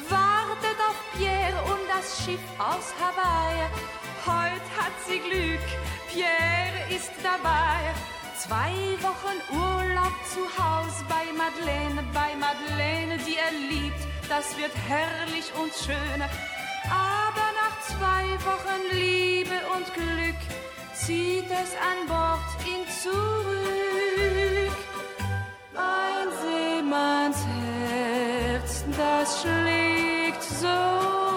Wartet 0.09 0.79
auf 0.89 0.97
Pierre 1.15 1.61
und 1.71 1.83
das 1.87 2.25
Schiff 2.25 2.41
aus 2.57 2.87
Hawaii. 2.99 3.69
Heut 4.25 4.65
hat 4.75 4.95
sie 5.07 5.19
Glück, 5.19 5.67
Pierre 6.11 6.89
ist 6.89 7.11
dabei. 7.21 7.93
Zwei 8.35 8.73
Wochen 9.05 9.37
Urlaub 9.53 10.15
zu 10.33 10.41
Haus 10.57 11.03
bei 11.07 11.25
Madeleine, 11.37 12.03
bei 12.13 12.33
Madeleine, 12.35 13.19
die 13.19 13.37
er 13.37 13.51
liebt. 13.51 14.01
Das 14.27 14.57
wird 14.57 14.73
herrlich 14.87 15.53
und 15.61 15.71
schön. 15.71 16.21
Aber 16.89 17.47
nach 17.61 17.79
zwei 17.85 18.25
Wochen 18.43 18.97
Liebe 18.97 19.59
und 19.75 19.93
Glück 19.93 20.41
zieht 20.95 21.45
es 21.45 21.75
an 21.77 22.07
Bord 22.07 22.65
ihn 22.65 22.87
zurück. 23.03 23.88
Ein 25.79 26.27
Seemanns 26.41 27.37
Herz, 27.45 28.83
das 28.97 29.41
schlägt 29.41 30.43
so 30.43 31.28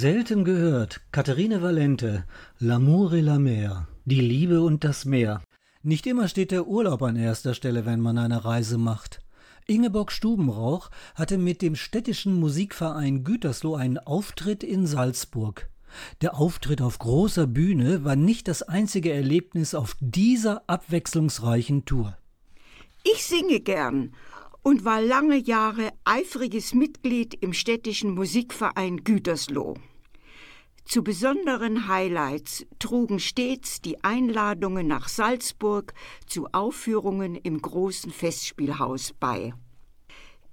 Selten 0.00 0.46
gehört, 0.46 1.02
Katharine 1.12 1.60
Valente, 1.60 2.24
L'amour 2.58 3.12
et 3.12 3.20
la 3.20 3.38
mer, 3.38 3.86
die 4.06 4.22
Liebe 4.22 4.62
und 4.62 4.82
das 4.82 5.04
Meer. 5.04 5.42
Nicht 5.82 6.06
immer 6.06 6.26
steht 6.26 6.52
der 6.52 6.66
Urlaub 6.66 7.02
an 7.02 7.16
erster 7.16 7.52
Stelle, 7.52 7.84
wenn 7.84 8.00
man 8.00 8.16
eine 8.16 8.46
Reise 8.46 8.78
macht. 8.78 9.20
Ingeborg 9.66 10.10
Stubenrauch 10.10 10.88
hatte 11.16 11.36
mit 11.36 11.60
dem 11.60 11.76
städtischen 11.76 12.32
Musikverein 12.32 13.24
Gütersloh 13.24 13.74
einen 13.74 13.98
Auftritt 13.98 14.64
in 14.64 14.86
Salzburg. 14.86 15.68
Der 16.22 16.34
Auftritt 16.34 16.80
auf 16.80 16.98
großer 16.98 17.46
Bühne 17.46 18.02
war 18.02 18.16
nicht 18.16 18.48
das 18.48 18.62
einzige 18.62 19.12
Erlebnis 19.12 19.74
auf 19.74 19.98
dieser 20.00 20.62
abwechslungsreichen 20.66 21.84
Tour. 21.84 22.16
Ich 23.04 23.26
singe 23.26 23.60
gern 23.60 24.14
und 24.62 24.86
war 24.86 25.02
lange 25.02 25.36
Jahre 25.36 25.90
eifriges 26.06 26.72
Mitglied 26.72 27.34
im 27.34 27.52
städtischen 27.52 28.14
Musikverein 28.14 29.04
Gütersloh. 29.04 29.74
Zu 30.84 31.04
besonderen 31.04 31.86
Highlights 31.86 32.66
trugen 32.78 33.20
stets 33.20 33.80
die 33.80 34.02
Einladungen 34.02 34.86
nach 34.86 35.08
Salzburg 35.08 35.94
zu 36.26 36.48
Aufführungen 36.52 37.36
im 37.36 37.62
großen 37.62 38.10
Festspielhaus 38.10 39.12
bei. 39.12 39.54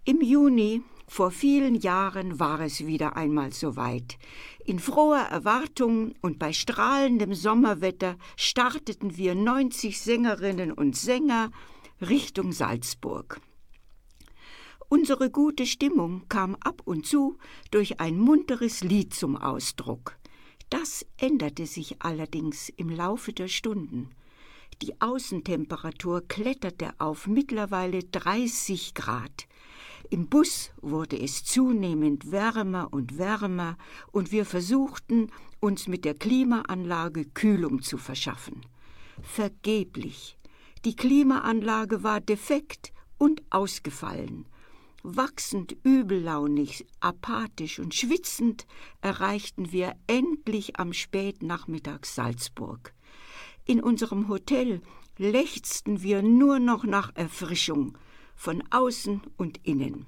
Im 0.03 0.21
Juni 0.21 0.83
vor 1.09 1.31
vielen 1.31 1.75
Jahren 1.75 2.39
war 2.39 2.59
es 2.59 2.85
wieder 2.85 3.15
einmal 3.15 3.51
soweit. 3.53 4.17
In 4.65 4.77
froher 4.77 5.23
Erwartung 5.23 6.13
und 6.21 6.37
bei 6.37 6.53
strahlendem 6.53 7.33
Sommerwetter 7.33 8.17
starteten 8.35 9.17
wir 9.17 9.33
90 9.33 9.99
Sängerinnen 9.99 10.71
und 10.71 10.95
Sänger 10.95 11.51
Richtung 12.01 12.51
Salzburg. 12.51 13.39
Unsere 14.89 15.29
gute 15.29 15.65
Stimmung 15.65 16.23
kam 16.29 16.55
ab 16.61 16.81
und 16.85 17.05
zu 17.05 17.37
durch 17.71 17.99
ein 17.99 18.17
munteres 18.17 18.85
Lied 18.85 19.13
zum 19.13 19.35
Ausdruck. 19.35 20.17
Das 20.69 21.05
änderte 21.17 21.65
sich 21.65 22.01
allerdings 22.01 22.69
im 22.69 22.89
Laufe 22.89 23.33
der 23.33 23.49
Stunden. 23.49 24.11
Die 24.81 25.01
Außentemperatur 25.01 26.25
kletterte 26.29 26.91
auf 26.99 27.27
mittlerweile 27.27 27.99
30 27.99 28.93
Grad. 28.93 29.47
Im 30.09 30.27
Bus 30.27 30.71
wurde 30.81 31.19
es 31.19 31.43
zunehmend 31.43 32.31
wärmer 32.31 32.87
und 32.91 33.17
wärmer, 33.17 33.77
und 34.13 34.31
wir 34.31 34.45
versuchten, 34.45 35.31
uns 35.59 35.87
mit 35.87 36.05
der 36.05 36.13
Klimaanlage 36.13 37.25
Kühlung 37.25 37.81
zu 37.81 37.97
verschaffen. 37.97 38.61
Vergeblich. 39.21 40.37
Die 40.85 40.95
Klimaanlage 40.95 42.03
war 42.03 42.21
defekt 42.21 42.93
und 43.17 43.41
ausgefallen. 43.49 44.45
Wachsend 45.09 45.73
übellaunig, 45.83 46.85
apathisch 46.99 47.79
und 47.79 47.95
schwitzend 47.95 48.67
erreichten 48.99 49.71
wir 49.71 49.95
endlich 50.05 50.81
am 50.81 50.91
Spätnachmittag 50.91 52.03
Salzburg. 52.03 52.93
In 53.63 53.81
unserem 53.81 54.27
Hotel 54.27 54.81
lechzten 55.17 56.03
wir 56.03 56.21
nur 56.21 56.59
noch 56.59 56.83
nach 56.83 57.15
Erfrischung, 57.15 57.97
von 58.35 58.61
außen 58.69 59.21
und 59.37 59.65
innen. 59.65 60.07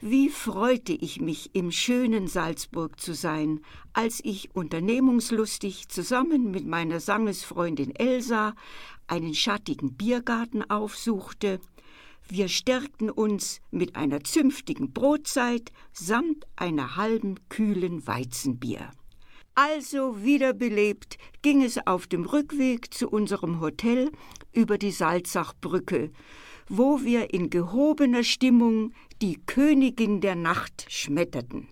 Wie 0.00 0.30
freute 0.30 0.94
ich 0.94 1.20
mich, 1.20 1.50
im 1.54 1.70
schönen 1.70 2.28
Salzburg 2.28 2.98
zu 2.98 3.12
sein, 3.12 3.60
als 3.92 4.20
ich 4.24 4.54
unternehmungslustig 4.54 5.90
zusammen 5.90 6.50
mit 6.50 6.66
meiner 6.66 7.00
Sangesfreundin 7.00 7.94
Elsa 7.94 8.54
einen 9.06 9.34
schattigen 9.34 9.98
Biergarten 9.98 10.62
aufsuchte. 10.70 11.60
Wir 12.30 12.48
stärkten 12.48 13.08
uns 13.08 13.62
mit 13.70 13.96
einer 13.96 14.22
zünftigen 14.22 14.92
Brotzeit 14.92 15.72
samt 15.94 16.46
einer 16.56 16.96
halben 16.96 17.36
kühlen 17.48 18.06
Weizenbier. 18.06 18.90
Also 19.54 20.22
wiederbelebt 20.22 21.16
ging 21.40 21.62
es 21.62 21.84
auf 21.86 22.06
dem 22.06 22.26
Rückweg 22.26 22.92
zu 22.92 23.08
unserem 23.08 23.60
Hotel 23.60 24.12
über 24.52 24.76
die 24.76 24.90
Salzachbrücke, 24.90 26.12
wo 26.68 27.02
wir 27.02 27.32
in 27.32 27.48
gehobener 27.48 28.22
Stimmung 28.22 28.92
die 29.22 29.40
Königin 29.46 30.20
der 30.20 30.36
Nacht 30.36 30.84
schmetterten. 30.90 31.68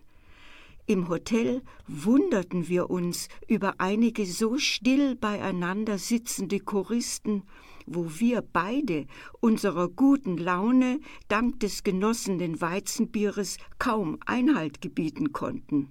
Im 0.87 1.09
Hotel 1.11 1.61
wunderten 1.87 2.67
wir 2.69 2.89
uns 2.89 3.29
über 3.47 3.75
einige 3.79 4.25
so 4.25 4.57
still 4.57 5.17
beieinander 5.17 5.99
sitzende 5.99 6.61
Choristen, 6.61 7.43
wo 7.87 8.19
wir 8.19 8.43
beide 8.43 9.07
unserer 9.41 9.89
guten 9.89 10.37
Laune 10.37 11.01
dank 11.29 11.61
des 11.61 11.85
genossenen 11.85 12.61
Weizenbieres 12.61 13.59
kaum 13.79 14.19
Einhalt 14.27 14.81
gebieten 14.81 15.33
konnten. 15.33 15.89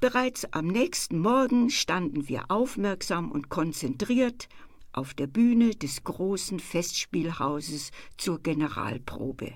Bereits 0.00 0.44
am 0.52 0.68
nächsten 0.68 1.18
Morgen 1.18 1.70
standen 1.70 2.28
wir 2.28 2.50
aufmerksam 2.50 3.32
und 3.32 3.48
konzentriert 3.48 4.48
auf 4.92 5.12
der 5.14 5.26
Bühne 5.26 5.70
des 5.70 6.04
großen 6.04 6.60
Festspielhauses 6.60 7.90
zur 8.16 8.40
Generalprobe. 8.40 9.54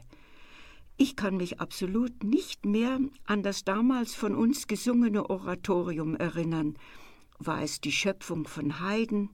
Ich 0.97 1.17
kann 1.17 1.37
mich 1.37 1.61
absolut 1.61 2.23
nicht 2.23 2.67
mehr 2.67 2.99
an 3.25 3.43
das 3.43 3.65
damals 3.65 4.15
von 4.15 4.35
uns 4.35 4.67
gesungene 4.67 5.31
Oratorium 5.31 6.17
erinnern. 6.17 6.77
War 7.39 7.63
es 7.63 7.81
die 7.81 7.93
Schöpfung 7.93 8.47
von 8.47 8.81
Haydn 8.81 9.31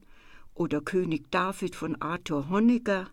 oder 0.59 0.81
König 0.81 1.31
David 1.31 1.75
von 1.75 1.99
Arthur 2.01 2.49
Honegger? 2.49 3.07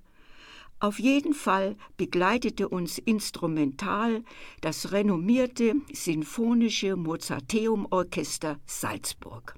Auf 0.78 0.98
jeden 0.98 1.32
Fall 1.32 1.76
begleitete 1.96 2.68
uns 2.68 2.98
instrumental 2.98 4.22
das 4.60 4.92
renommierte 4.92 5.76
Sinfonische 5.90 6.96
Mozarteum-Orchester 6.96 8.58
Salzburg. 8.66 9.54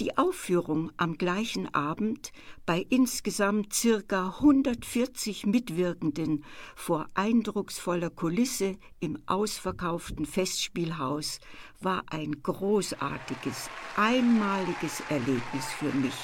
Die 0.00 0.18
Aufführung 0.18 0.90
am 0.96 1.16
gleichen 1.16 1.72
Abend 1.72 2.32
bei 2.66 2.84
insgesamt 2.88 3.72
circa 3.72 4.30
140 4.40 5.46
Mitwirkenden 5.46 6.44
vor 6.74 7.06
eindrucksvoller 7.14 8.10
Kulisse 8.10 8.76
im 8.98 9.22
ausverkauften 9.26 10.26
Festspielhaus 10.26 11.38
war 11.80 12.02
ein 12.10 12.42
großartiges, 12.42 13.70
einmaliges 13.96 15.00
Erlebnis 15.08 15.66
für 15.78 15.92
mich. 15.96 16.14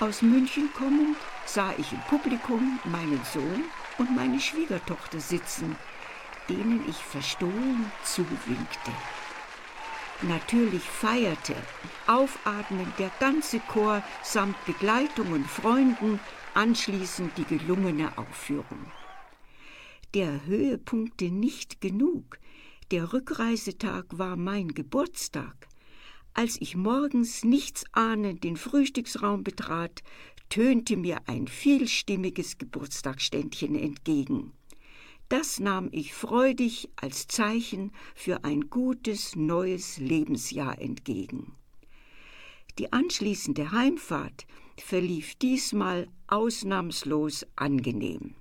Aus 0.00 0.22
München 0.22 0.70
kommend 0.76 1.16
sah 1.46 1.72
ich 1.78 1.92
im 1.92 2.00
Publikum 2.08 2.80
meinen 2.84 3.20
Sohn 3.32 3.64
und 3.98 4.14
meine 4.14 4.40
Schwiegertochter 4.40 5.20
sitzen, 5.20 5.76
denen 6.48 6.84
ich 6.88 6.96
verstohlen 6.96 7.90
zuwinkte. 8.04 8.90
Natürlich 10.22 10.82
feierte, 10.82 11.54
aufatmend 12.06 12.98
der 12.98 13.10
ganze 13.18 13.58
Chor 13.60 14.02
samt 14.22 14.56
Begleitung 14.66 15.32
und 15.32 15.46
Freunden 15.46 16.20
anschließend 16.54 17.36
die 17.36 17.44
gelungene 17.44 18.16
Aufführung. 18.16 18.92
Der 20.14 20.44
Höhepunkte 20.46 21.30
nicht 21.30 21.80
genug. 21.80 22.38
Der 22.90 23.12
Rückreisetag 23.12 24.06
war 24.10 24.36
mein 24.36 24.68
Geburtstag. 24.68 25.68
Als 26.34 26.56
ich 26.60 26.76
morgens 26.76 27.44
nichts 27.44 27.84
ahnend 27.92 28.42
den 28.42 28.56
Frühstücksraum 28.56 29.44
betrat, 29.44 30.02
tönte 30.48 30.96
mir 30.96 31.18
ein 31.26 31.46
vielstimmiges 31.46 32.58
Geburtstagsständchen 32.58 33.74
entgegen. 33.74 34.52
Das 35.28 35.60
nahm 35.60 35.88
ich 35.92 36.12
freudig 36.12 36.90
als 36.96 37.26
Zeichen 37.26 37.90
für 38.14 38.44
ein 38.44 38.68
gutes 38.68 39.34
neues 39.34 39.98
Lebensjahr 39.98 40.80
entgegen. 40.80 41.54
Die 42.78 42.92
anschließende 42.92 43.72
Heimfahrt 43.72 44.46
verlief 44.78 45.34
diesmal 45.36 46.08
ausnahmslos 46.26 47.46
angenehm. 47.56 48.34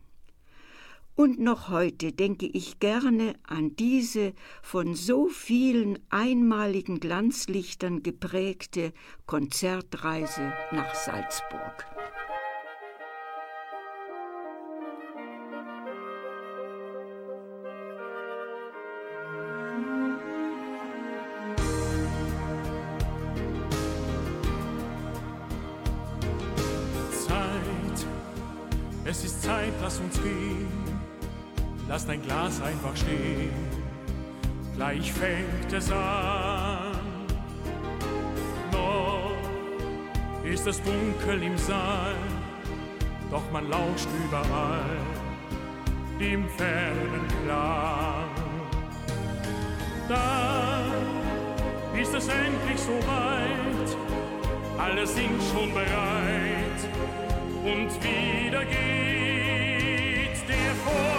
Und 1.16 1.40
noch 1.40 1.70
heute 1.70 2.14
denke 2.14 2.46
ich 2.48 2.80
gerne 2.80 3.36
an 3.44 3.76
diese 3.76 4.34
von 4.62 4.96
so 4.96 5.28
vielen 5.28 6.00
einmaligen 6.10 7.00
Glanzlichtern 7.00 8.02
geprägte 8.02 8.94
Konzertreise 9.26 10.54
nach 10.72 10.96
Salzburg. 10.96 11.86
Dein 32.12 32.22
Glas 32.24 32.62
einfach 32.62 32.96
stehen. 32.98 33.54
Gleich 34.76 35.14
fängt 35.14 35.72
es 35.72 35.90
an. 35.92 36.92
Noch 38.74 39.32
ist 40.44 40.68
es 40.68 40.82
dunkel 40.84 41.42
im 41.42 41.58
Saal, 41.58 42.16
doch 43.30 43.50
man 43.54 43.70
lauscht 43.70 44.10
überall 44.26 44.98
dem 46.20 46.50
fernen 46.50 47.28
Klang. 47.46 48.30
Dann 50.10 50.92
ist 51.98 52.14
es 52.14 52.28
endlich 52.28 52.80
soweit, 52.80 53.98
alle 54.78 55.08
sind 55.08 55.42
schon 55.54 55.74
bereit 55.74 56.82
und 57.64 57.90
wieder 58.04 58.66
geht 58.66 58.76
der 60.50 60.76
Vorhang 60.84 61.11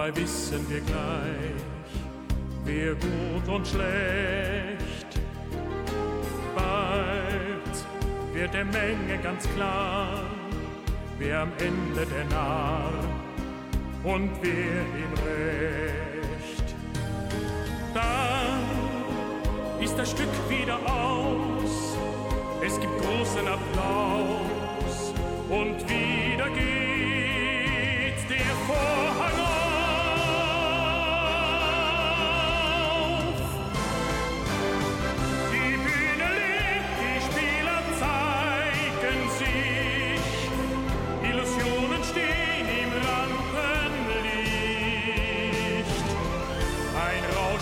dabei 0.00 0.16
wissen 0.16 0.66
wir 0.70 0.80
gleich, 0.80 1.62
wer 2.64 2.94
gut 2.94 3.54
und 3.54 3.66
schlecht. 3.66 5.20
Bald 6.54 7.76
wird 8.32 8.54
der 8.54 8.64
Menge 8.64 9.18
ganz 9.22 9.46
klar, 9.54 10.22
wer 11.18 11.40
am 11.40 11.52
Ende 11.58 12.06
der 12.06 12.24
Narr 12.30 12.92
und 14.04 14.30
wer 14.40 14.80
im 15.04 15.12
Recht. 15.26 16.74
Dann 17.92 18.64
ist 19.84 19.98
das 19.98 20.12
Stück 20.12 20.34
wieder 20.48 20.78
aus, 20.86 21.96
es 22.66 22.80
gibt 22.80 22.98
großen 23.02 23.46
Applaus 23.46 25.12
und 25.50 25.76
wieder 25.88 26.48
geht 26.54 28.30
der 28.30 28.54
Vorhang 28.66 29.09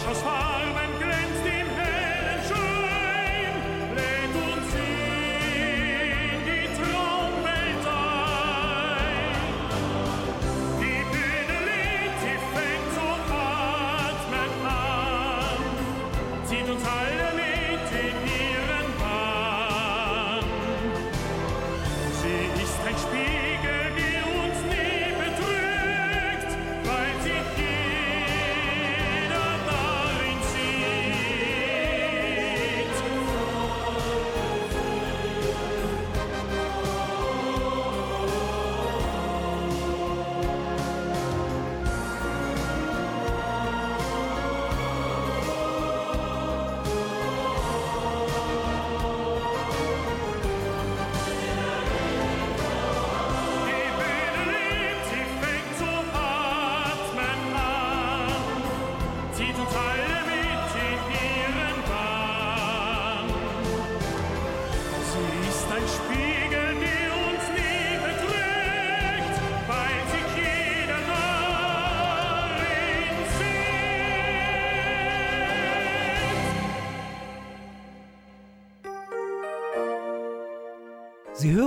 Ein 0.07 0.15
Rausch 0.15 0.58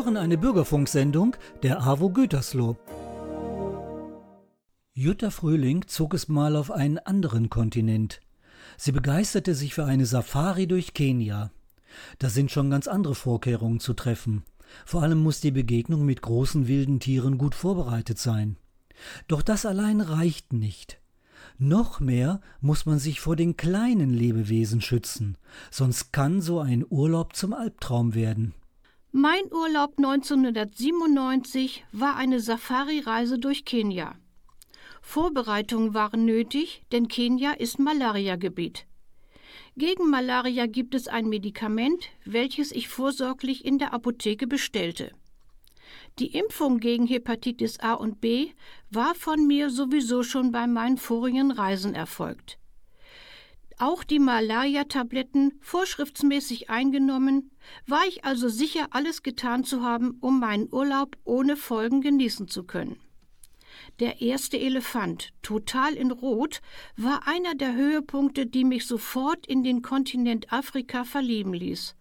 hören 0.01 0.17
eine 0.17 0.39
Bürgerfunksendung 0.39 1.35
der 1.61 1.83
AWO 1.83 2.09
Gütersloh. 2.09 2.75
Jutta 4.93 5.29
Frühling 5.29 5.85
zog 5.85 6.15
es 6.15 6.27
mal 6.27 6.55
auf 6.55 6.71
einen 6.71 6.97
anderen 6.97 7.51
Kontinent. 7.51 8.19
Sie 8.77 8.91
begeisterte 8.91 9.53
sich 9.53 9.75
für 9.75 9.85
eine 9.85 10.07
Safari 10.07 10.65
durch 10.65 10.95
Kenia. 10.95 11.51
Da 12.17 12.29
sind 12.29 12.49
schon 12.49 12.71
ganz 12.71 12.87
andere 12.87 13.13
Vorkehrungen 13.13 13.79
zu 13.79 13.93
treffen. 13.93 14.43
Vor 14.87 15.03
allem 15.03 15.19
muss 15.19 15.39
die 15.39 15.51
Begegnung 15.51 16.03
mit 16.03 16.23
großen 16.23 16.67
wilden 16.67 16.99
Tieren 16.99 17.37
gut 17.37 17.53
vorbereitet 17.53 18.17
sein. 18.17 18.57
Doch 19.27 19.43
das 19.43 19.67
allein 19.67 20.01
reicht 20.01 20.51
nicht. 20.51 20.99
Noch 21.59 21.99
mehr 21.99 22.41
muss 22.59 22.87
man 22.87 22.97
sich 22.97 23.19
vor 23.19 23.35
den 23.35 23.55
kleinen 23.55 24.11
Lebewesen 24.15 24.81
schützen, 24.81 25.37
sonst 25.69 26.11
kann 26.11 26.41
so 26.41 26.59
ein 26.59 26.83
Urlaub 26.89 27.35
zum 27.35 27.53
Albtraum 27.53 28.15
werden. 28.15 28.55
Mein 29.13 29.51
Urlaub 29.51 29.95
1997 29.97 31.83
war 31.91 32.15
eine 32.15 32.39
Safari-Reise 32.39 33.39
durch 33.39 33.65
Kenia. 33.65 34.15
Vorbereitungen 35.01 35.93
waren 35.93 36.23
nötig, 36.23 36.83
denn 36.93 37.09
Kenia 37.09 37.51
ist 37.51 37.77
Malariagebiet. 37.77 38.85
Gegen 39.75 40.09
Malaria 40.09 40.65
gibt 40.65 40.95
es 40.95 41.09
ein 41.09 41.27
Medikament, 41.27 42.05
welches 42.23 42.71
ich 42.71 42.87
vorsorglich 42.87 43.65
in 43.65 43.79
der 43.79 43.93
Apotheke 43.93 44.47
bestellte. 44.47 45.11
Die 46.17 46.27
Impfung 46.27 46.79
gegen 46.79 47.05
Hepatitis 47.05 47.81
A 47.81 47.95
und 47.95 48.21
B 48.21 48.51
war 48.91 49.13
von 49.13 49.45
mir 49.45 49.69
sowieso 49.69 50.23
schon 50.23 50.53
bei 50.53 50.67
meinen 50.67 50.97
vorigen 50.97 51.51
Reisen 51.51 51.95
erfolgt. 51.95 52.60
Auch 53.81 54.03
die 54.03 54.19
Malaria-Tabletten 54.19 55.53
vorschriftsmäßig 55.59 56.69
eingenommen, 56.69 57.49
war 57.87 58.05
ich 58.07 58.23
also 58.23 58.47
sicher, 58.47 58.89
alles 58.91 59.23
getan 59.23 59.63
zu 59.63 59.81
haben, 59.81 60.19
um 60.21 60.39
meinen 60.39 60.71
Urlaub 60.71 61.17
ohne 61.23 61.57
Folgen 61.57 62.01
genießen 62.01 62.47
zu 62.47 62.63
können. 62.63 62.99
Der 63.99 64.21
erste 64.21 64.59
Elefant, 64.59 65.29
total 65.41 65.95
in 65.95 66.11
Rot, 66.11 66.61
war 66.95 67.27
einer 67.27 67.55
der 67.55 67.73
Höhepunkte, 67.73 68.45
die 68.45 68.65
mich 68.65 68.85
sofort 68.85 69.47
in 69.47 69.63
den 69.63 69.81
Kontinent 69.81 70.53
Afrika 70.53 71.03
verlieben 71.03 71.55
ließ. 71.55 71.95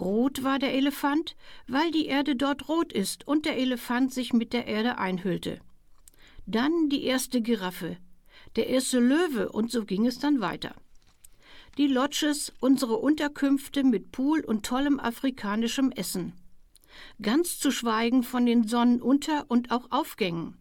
Rot 0.00 0.42
war 0.42 0.58
der 0.58 0.74
Elefant, 0.74 1.36
weil 1.68 1.92
die 1.92 2.06
Erde 2.06 2.34
dort 2.34 2.68
rot 2.68 2.92
ist 2.92 3.24
und 3.28 3.46
der 3.46 3.56
Elefant 3.56 4.12
sich 4.12 4.32
mit 4.32 4.52
der 4.52 4.66
Erde 4.66 4.98
einhüllte. 4.98 5.60
Dann 6.44 6.88
die 6.88 7.04
erste 7.04 7.40
Giraffe, 7.40 7.98
der 8.56 8.66
erste 8.66 8.98
Löwe 8.98 9.52
und 9.52 9.70
so 9.70 9.84
ging 9.84 10.06
es 10.06 10.18
dann 10.18 10.40
weiter. 10.40 10.74
Die 11.76 11.88
Lodges, 11.88 12.52
unsere 12.60 12.96
Unterkünfte 12.98 13.82
mit 13.82 14.12
Pool 14.12 14.40
und 14.44 14.64
tollem 14.64 15.00
afrikanischem 15.00 15.90
Essen. 15.90 16.32
ganz 17.20 17.58
zu 17.58 17.72
schweigen 17.72 18.22
von 18.22 18.46
den 18.46 18.68
Sonnenunter- 18.68 19.46
und 19.48 19.72
auch 19.72 19.90
Aufgängen. 19.90 20.56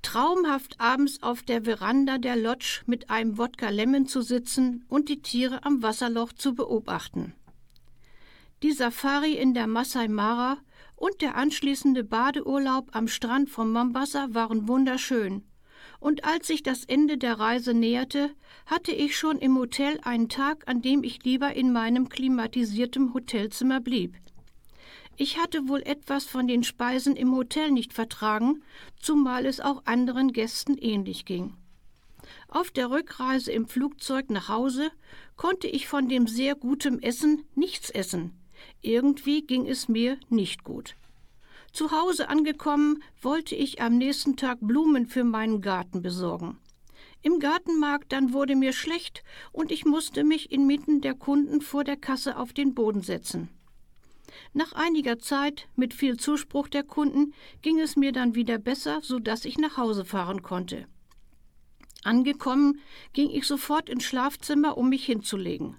Traumhaft 0.00 0.80
abends 0.80 1.22
auf 1.22 1.42
der 1.42 1.64
Veranda 1.64 2.16
der 2.16 2.36
Lodge 2.36 2.82
mit 2.86 3.10
einem 3.10 3.36
Wodka 3.36 3.68
Lemon 3.68 4.06
zu 4.06 4.22
sitzen 4.22 4.86
und 4.88 5.10
die 5.10 5.20
Tiere 5.20 5.64
am 5.64 5.82
Wasserloch 5.82 6.32
zu 6.32 6.54
beobachten. 6.54 7.34
Die 8.62 8.72
Safari 8.72 9.34
in 9.34 9.52
der 9.52 9.66
Masai 9.66 10.08
Mara 10.08 10.56
und 10.94 11.20
der 11.20 11.36
anschließende 11.36 12.04
Badeurlaub 12.04 12.88
am 12.96 13.06
Strand 13.08 13.50
von 13.50 13.70
Mombasa 13.70 14.28
waren 14.30 14.66
wunderschön. 14.66 15.42
Und 16.06 16.24
als 16.24 16.46
sich 16.46 16.62
das 16.62 16.84
Ende 16.84 17.18
der 17.18 17.40
Reise 17.40 17.74
näherte, 17.74 18.30
hatte 18.64 18.92
ich 18.92 19.16
schon 19.16 19.38
im 19.38 19.58
Hotel 19.58 19.98
einen 20.04 20.28
Tag, 20.28 20.62
an 20.68 20.80
dem 20.80 21.02
ich 21.02 21.24
lieber 21.24 21.56
in 21.56 21.72
meinem 21.72 22.08
klimatisierten 22.08 23.12
Hotelzimmer 23.12 23.80
blieb. 23.80 24.14
Ich 25.16 25.36
hatte 25.36 25.66
wohl 25.66 25.82
etwas 25.82 26.24
von 26.24 26.46
den 26.46 26.62
Speisen 26.62 27.16
im 27.16 27.34
Hotel 27.34 27.72
nicht 27.72 27.92
vertragen, 27.92 28.62
zumal 29.00 29.46
es 29.46 29.58
auch 29.58 29.82
anderen 29.84 30.32
Gästen 30.32 30.78
ähnlich 30.78 31.24
ging. 31.24 31.54
Auf 32.46 32.70
der 32.70 32.88
Rückreise 32.92 33.50
im 33.50 33.66
Flugzeug 33.66 34.30
nach 34.30 34.48
Hause 34.48 34.92
konnte 35.34 35.66
ich 35.66 35.88
von 35.88 36.08
dem 36.08 36.28
sehr 36.28 36.54
guten 36.54 37.02
Essen 37.02 37.42
nichts 37.56 37.90
essen. 37.90 38.30
Irgendwie 38.80 39.42
ging 39.42 39.66
es 39.66 39.88
mir 39.88 40.18
nicht 40.28 40.62
gut. 40.62 40.94
Zu 41.72 41.90
Hause 41.90 42.28
angekommen, 42.28 43.02
wollte 43.20 43.54
ich 43.54 43.80
am 43.82 43.98
nächsten 43.98 44.36
Tag 44.36 44.58
Blumen 44.60 45.06
für 45.06 45.24
meinen 45.24 45.60
Garten 45.60 46.02
besorgen. 46.02 46.58
Im 47.22 47.40
Gartenmarkt 47.40 48.12
dann 48.12 48.32
wurde 48.32 48.54
mir 48.54 48.72
schlecht 48.72 49.24
und 49.52 49.72
ich 49.72 49.84
musste 49.84 50.22
mich 50.22 50.52
inmitten 50.52 51.00
der 51.00 51.14
Kunden 51.14 51.60
vor 51.60 51.82
der 51.82 51.96
Kasse 51.96 52.36
auf 52.36 52.52
den 52.52 52.74
Boden 52.74 53.00
setzen. 53.00 53.48
Nach 54.52 54.72
einiger 54.72 55.18
Zeit, 55.18 55.68
mit 55.76 55.94
viel 55.94 56.16
Zuspruch 56.16 56.68
der 56.68 56.82
Kunden, 56.82 57.34
ging 57.62 57.80
es 57.80 57.96
mir 57.96 58.12
dann 58.12 58.34
wieder 58.34 58.58
besser, 58.58 59.00
so 59.02 59.18
dass 59.18 59.44
ich 59.44 59.58
nach 59.58 59.76
Hause 59.76 60.04
fahren 60.04 60.42
konnte. 60.42 60.86
Angekommen, 62.04 62.80
ging 63.12 63.30
ich 63.30 63.46
sofort 63.46 63.88
ins 63.88 64.04
Schlafzimmer, 64.04 64.78
um 64.78 64.88
mich 64.88 65.04
hinzulegen. 65.04 65.76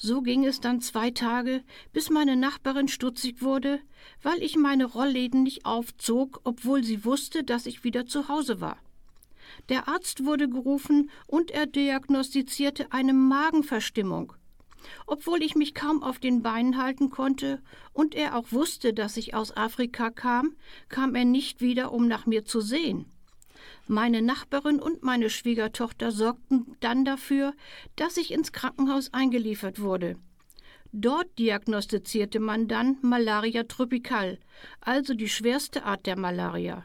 So 0.00 0.22
ging 0.22 0.46
es 0.46 0.60
dann 0.60 0.80
zwei 0.80 1.10
Tage, 1.10 1.64
bis 1.92 2.08
meine 2.08 2.36
Nachbarin 2.36 2.86
stutzig 2.86 3.42
wurde, 3.42 3.80
weil 4.22 4.40
ich 4.44 4.56
meine 4.56 4.84
Rollläden 4.84 5.42
nicht 5.42 5.66
aufzog, 5.66 6.40
obwohl 6.44 6.84
sie 6.84 7.04
wusste, 7.04 7.42
dass 7.42 7.66
ich 7.66 7.82
wieder 7.82 8.06
zu 8.06 8.28
Hause 8.28 8.60
war. 8.60 8.78
Der 9.68 9.88
Arzt 9.88 10.24
wurde 10.24 10.48
gerufen 10.48 11.10
und 11.26 11.50
er 11.50 11.66
diagnostizierte 11.66 12.92
eine 12.92 13.12
Magenverstimmung. 13.12 14.34
Obwohl 15.06 15.42
ich 15.42 15.56
mich 15.56 15.74
kaum 15.74 16.04
auf 16.04 16.20
den 16.20 16.42
Beinen 16.42 16.80
halten 16.80 17.10
konnte 17.10 17.60
und 17.92 18.14
er 18.14 18.36
auch 18.36 18.52
wusste, 18.52 18.94
dass 18.94 19.16
ich 19.16 19.34
aus 19.34 19.56
Afrika 19.56 20.10
kam, 20.10 20.54
kam 20.88 21.16
er 21.16 21.24
nicht 21.24 21.60
wieder, 21.60 21.90
um 21.90 22.06
nach 22.06 22.24
mir 22.26 22.44
zu 22.44 22.60
sehen. 22.60 23.06
Meine 23.90 24.20
Nachbarin 24.20 24.80
und 24.80 25.02
meine 25.02 25.30
Schwiegertochter 25.30 26.12
sorgten 26.12 26.76
dann 26.80 27.06
dafür, 27.06 27.54
dass 27.96 28.18
ich 28.18 28.32
ins 28.32 28.52
Krankenhaus 28.52 29.14
eingeliefert 29.14 29.80
wurde. 29.80 30.16
Dort 30.92 31.38
diagnostizierte 31.38 32.38
man 32.38 32.68
dann 32.68 32.98
Malaria 33.00 33.64
tropical, 33.64 34.38
also 34.82 35.14
die 35.14 35.30
schwerste 35.30 35.84
Art 35.84 36.04
der 36.04 36.18
Malaria. 36.18 36.84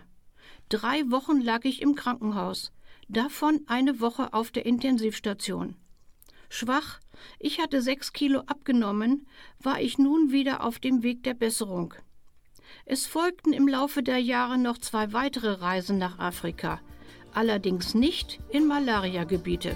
Drei 0.70 1.12
Wochen 1.12 1.41
lag 1.41 1.66
ich 1.66 1.82
im 1.82 1.95
Krankenhaus, 1.95 2.72
davon 3.10 3.62
eine 3.68 3.99
Woche 3.99 4.34
auf 4.34 4.51
der 4.51 4.66
Intensivstation. 4.66 5.76
Schwach, 6.47 7.01
ich 7.38 7.60
hatte 7.60 7.82
sechs 7.82 8.14
Kilo 8.14 8.43
abgenommen, 8.45 9.28
war 9.60 9.82
ich 9.82 9.97
nun 9.97 10.32
wieder 10.32 10.64
auf 10.64 10.80
dem 10.80 11.04
Weg 11.04 11.24
der 11.24 11.34
Besserung. 11.34 11.95
Es 12.86 13.06
folgten 13.06 13.51
im 13.51 13.68
Laufe 13.68 14.04
der 14.04 14.20
Jahre 14.20 14.58
noch 14.58 14.78
zwei 14.78 15.14
weitere 15.14 15.51
Reisen 15.51 15.97
nach 15.97 16.20
Afrika, 16.20 16.80
allerdings 17.34 17.93
nicht 17.93 18.39
in 18.49 18.67
Malariagebiete. 18.67 19.75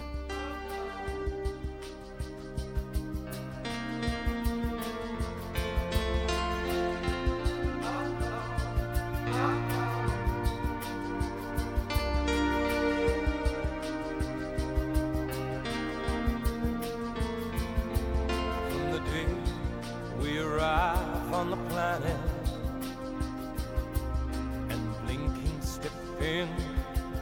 On 26.29 26.76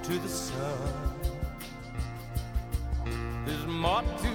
into 0.08 0.20
the 0.20 0.30
sun, 0.30 0.78
there's 3.46 3.66
more 3.66 4.02
to 4.02 4.35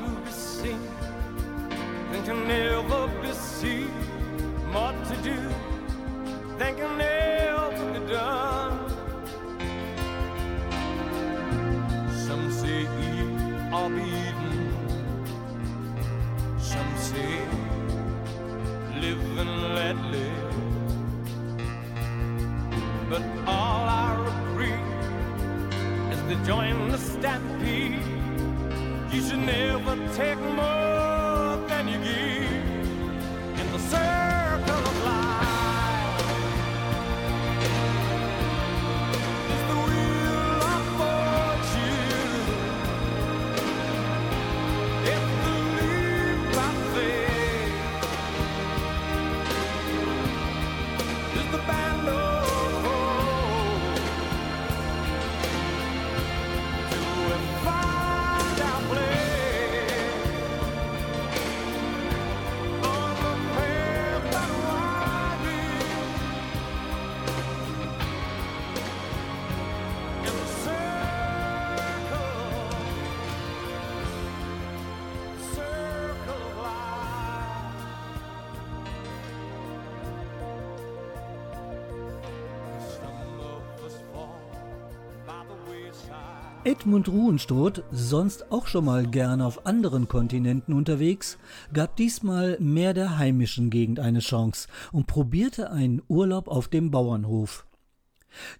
Edmund 86.81 87.11
Ruhenstoth, 87.11 87.85
sonst 87.93 88.51
auch 88.51 88.67
schon 88.67 88.87
mal 88.87 89.07
gerne 89.07 89.45
auf 89.45 89.67
anderen 89.67 90.09
Kontinenten 90.09 90.73
unterwegs, 90.73 91.37
gab 91.75 91.95
diesmal 91.97 92.57
mehr 92.59 92.95
der 92.95 93.19
heimischen 93.19 93.69
Gegend 93.69 94.01
eine 94.01 94.21
Chance 94.21 94.67
und 94.91 95.07
probierte 95.07 95.71
einen 95.71 96.01
Urlaub 96.09 96.49
auf 96.49 96.69
dem 96.69 96.91
Bauernhof. 96.91 97.67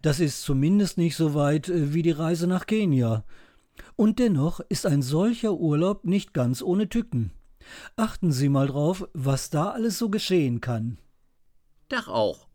Das 0.03 0.21
ist 0.21 0.43
zumindest 0.43 0.99
nicht 0.99 1.17
so 1.17 1.33
weit 1.33 1.71
äh, 1.71 1.95
wie 1.95 2.03
die 2.03 2.11
Reise 2.11 2.47
nach 2.47 2.67
Kenia. 2.67 3.25
Und 3.97 4.19
dennoch 4.19 4.61
ist 4.69 4.85
ein 4.85 5.01
solcher 5.01 5.55
Urlaub 5.55 6.05
nicht 6.05 6.35
ganz 6.35 6.61
ohne 6.61 6.91
Tücken. 6.91 7.33
Achten 7.97 8.33
Sie 8.33 8.51
mal 8.51 8.67
drauf, 8.67 9.09
was 9.15 9.49
da 9.49 9.71
alles 9.71 9.97
so 9.97 10.11
geschehen 10.11 10.61
kann. 10.61 10.99
Dach 11.89 12.09
auch. 12.09 12.50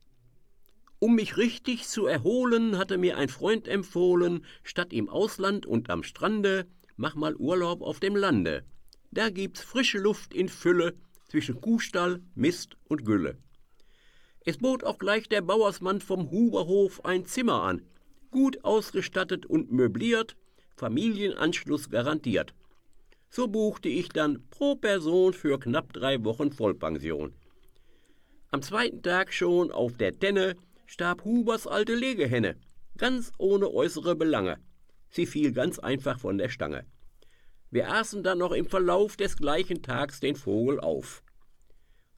Um 0.99 1.15
mich 1.15 1.37
richtig 1.37 1.87
zu 1.87 2.05
erholen, 2.05 2.77
hatte 2.77 2.97
mir 2.97 3.17
ein 3.17 3.29
Freund 3.29 3.67
empfohlen, 3.67 4.45
statt 4.63 4.93
im 4.93 5.09
Ausland 5.09 5.65
und 5.65 5.89
am 5.89 6.03
Strande, 6.03 6.67
mach 6.95 7.15
mal 7.15 7.35
Urlaub 7.35 7.81
auf 7.81 7.99
dem 7.99 8.15
Lande. 8.15 8.63
Da 9.11 9.29
gibt's 9.29 9.61
frische 9.61 9.99
Luft 9.99 10.33
in 10.33 10.49
Fülle 10.49 10.95
zwischen 11.27 11.59
Kuhstall, 11.59 12.21
Mist 12.33 12.77
und 12.87 13.05
Gülle. 13.05 13.37
Es 14.45 14.57
bot 14.57 14.83
auch 14.83 14.99
gleich 14.99 15.27
der 15.27 15.41
Bauersmann 15.41 16.01
vom 16.01 16.31
Huberhof 16.31 17.03
ein 17.03 17.25
Zimmer 17.25 17.63
an, 17.63 17.81
gut 18.31 18.63
ausgestattet 18.63 19.45
und 19.45 19.71
möbliert, 19.71 20.35
Familienanschluss 20.75 21.89
garantiert. 21.89 22.53
So 23.29 23.47
buchte 23.47 23.89
ich 23.89 24.09
dann 24.09 24.47
pro 24.49 24.75
Person 24.75 25.33
für 25.33 25.59
knapp 25.59 25.93
drei 25.93 26.23
Wochen 26.23 26.51
Vollpension. 26.51 27.33
Am 28.51 28.61
zweiten 28.61 29.01
Tag 29.01 29.33
schon 29.33 29.71
auf 29.71 29.97
der 29.97 30.17
Tenne 30.17 30.55
starb 30.85 31.23
Hubers 31.25 31.67
alte 31.67 31.95
Legehenne, 31.95 32.55
ganz 32.97 33.31
ohne 33.37 33.71
äußere 33.71 34.15
Belange. 34.15 34.57
Sie 35.09 35.25
fiel 35.25 35.51
ganz 35.51 35.79
einfach 35.79 36.19
von 36.19 36.37
der 36.37 36.49
Stange. 36.49 36.85
Wir 37.71 37.91
aßen 37.91 38.23
dann 38.23 38.37
noch 38.37 38.51
im 38.51 38.67
Verlauf 38.67 39.17
des 39.17 39.37
gleichen 39.37 39.81
Tags 39.81 40.19
den 40.19 40.35
Vogel 40.35 40.79
auf. 40.79 41.23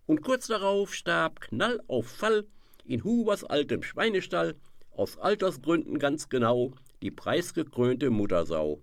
Und 0.05 0.21
kurz 0.21 0.47
darauf 0.47 0.93
starb 0.93 1.41
Knall 1.41 1.81
auf 1.87 2.07
Fall 2.07 2.45
in 2.85 3.03
Hubers 3.03 3.43
altem 3.43 3.83
Schweinestall, 3.83 4.55
aus 4.91 5.17
Altersgründen 5.17 5.99
ganz 5.99 6.29
genau, 6.29 6.73
die 7.01 7.11
preisgekrönte 7.11 8.09
Muttersau. 8.09 8.81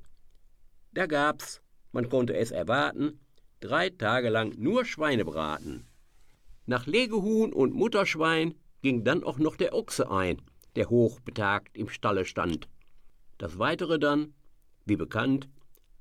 Da 0.93 1.07
gab's, 1.07 1.61
man 1.93 2.09
konnte 2.09 2.37
es 2.37 2.51
erwarten, 2.51 3.21
drei 3.61 3.91
Tage 3.91 4.29
lang 4.29 4.55
nur 4.59 4.85
Schweinebraten. 4.85 5.87
Nach 6.67 6.87
Legehuhn 6.87 7.53
und 7.53 7.75
Mutterschwein 7.75 8.55
ging 8.85 9.03
dann 9.03 9.25
auch 9.25 9.39
noch 9.39 9.57
der 9.57 9.73
Ochse 9.73 10.11
ein, 10.11 10.43
der 10.77 10.91
hochbetagt 10.91 11.75
im 11.75 11.89
Stalle 11.89 12.27
stand. 12.27 12.69
Das 13.39 13.59
Weitere 13.59 13.99
dann, 13.99 14.35
wie 14.85 14.97
bekannt, 14.97 15.49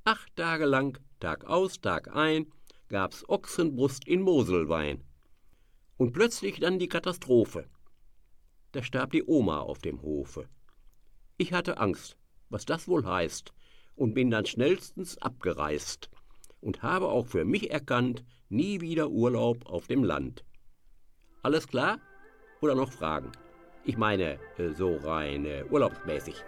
acht 0.04 0.36
Tage 0.36 0.66
lang, 0.66 1.00
Tag 1.22 1.46
aus, 1.46 1.80
Tag 1.80 2.14
ein, 2.14 2.52
gab's 2.90 3.24
Ochsenbrust 3.30 4.06
in 4.06 4.22
Moselwein. 4.22 5.02
Und 5.96 6.12
plötzlich 6.12 6.60
dann 6.60 6.78
die 6.78 6.90
Katastrophe. 6.90 7.70
Da 8.74 8.84
starb 8.84 9.14
die 9.14 9.24
Oma 9.24 9.60
auf 9.60 9.80
dem 9.80 10.02
Hofe. 10.02 10.50
Ich 11.38 11.54
hatte 11.54 11.78
Angst, 11.78 12.18
was 12.50 12.66
das 12.66 12.90
wohl 12.90 13.06
heißt, 13.06 13.54
und 13.96 14.14
bin 14.14 14.30
dann 14.30 14.46
schnellstens 14.46 15.18
abgereist 15.20 16.10
und 16.60 16.84
habe 16.84 17.08
auch 17.08 17.28
für 17.28 17.46
mich 17.46 17.72
erkannt, 17.72 18.26
nie 18.50 18.82
wieder 18.82 19.10
Urlaub 19.10 19.68
auf 19.68 19.88
dem 19.88 20.04
Land. 20.04 20.44
Alles 21.44 21.66
klar? 21.70 22.02
Oder 22.64 22.76
noch 22.76 22.94
Fragen? 22.94 23.30
Ich 23.84 23.98
meine, 23.98 24.40
äh, 24.58 24.70
so 24.74 24.96
rein 25.04 25.44
äh, 25.44 25.66
urlaubsmäßig. 25.70 26.46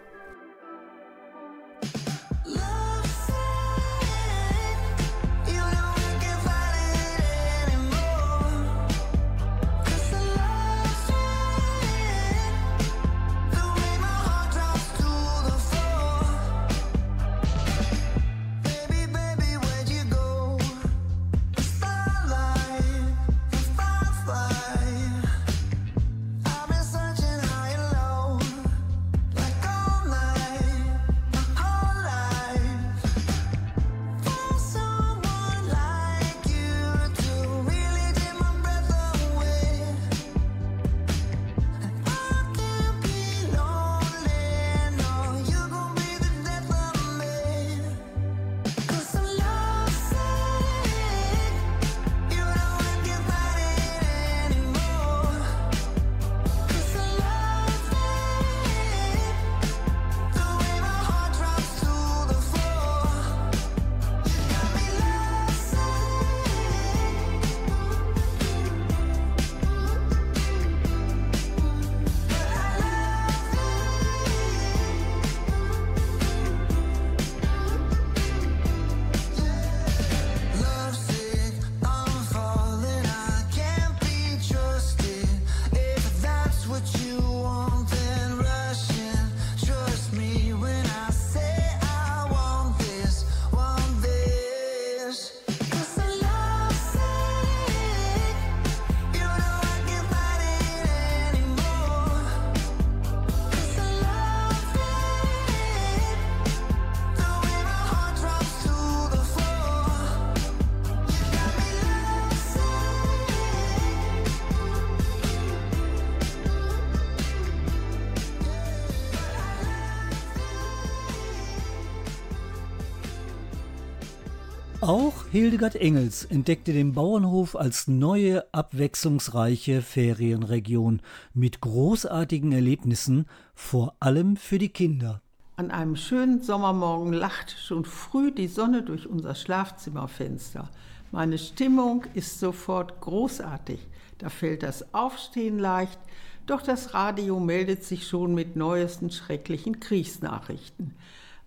Auch 124.88 125.26
Hildegard 125.32 125.76
Engels 125.78 126.26
entdeckte 126.26 126.72
den 126.72 126.94
Bauernhof 126.94 127.56
als 127.56 127.88
neue, 127.88 128.46
abwechslungsreiche 128.54 129.82
Ferienregion 129.82 131.02
mit 131.34 131.60
großartigen 131.60 132.52
Erlebnissen, 132.52 133.26
vor 133.56 133.96
allem 134.00 134.38
für 134.38 134.60
die 134.60 134.70
Kinder. 134.70 135.24
An 135.56 135.72
einem 135.72 135.96
schönen 135.96 136.44
Sommermorgen 136.44 137.14
lacht 137.14 137.56
schon 137.60 137.84
früh 137.84 138.32
die 138.32 138.48
Sonne 138.48 138.84
durch 138.84 139.08
unser 139.08 139.34
Schlafzimmerfenster. 139.34 140.70
Meine 141.12 141.40
Stimmung 141.40 142.06
ist 142.14 142.40
sofort 142.40 143.02
großartig. 143.02 143.80
Da 144.20 144.30
fällt 144.30 144.62
das 144.62 144.94
Aufstehen 144.94 145.58
leicht, 145.58 145.98
doch 146.46 146.62
das 146.62 146.94
Radio 146.94 147.40
meldet 147.40 147.84
sich 147.84 148.08
schon 148.08 148.36
mit 148.36 148.56
neuesten 148.56 149.10
schrecklichen 149.10 149.80
Kriegsnachrichten. 149.80 150.94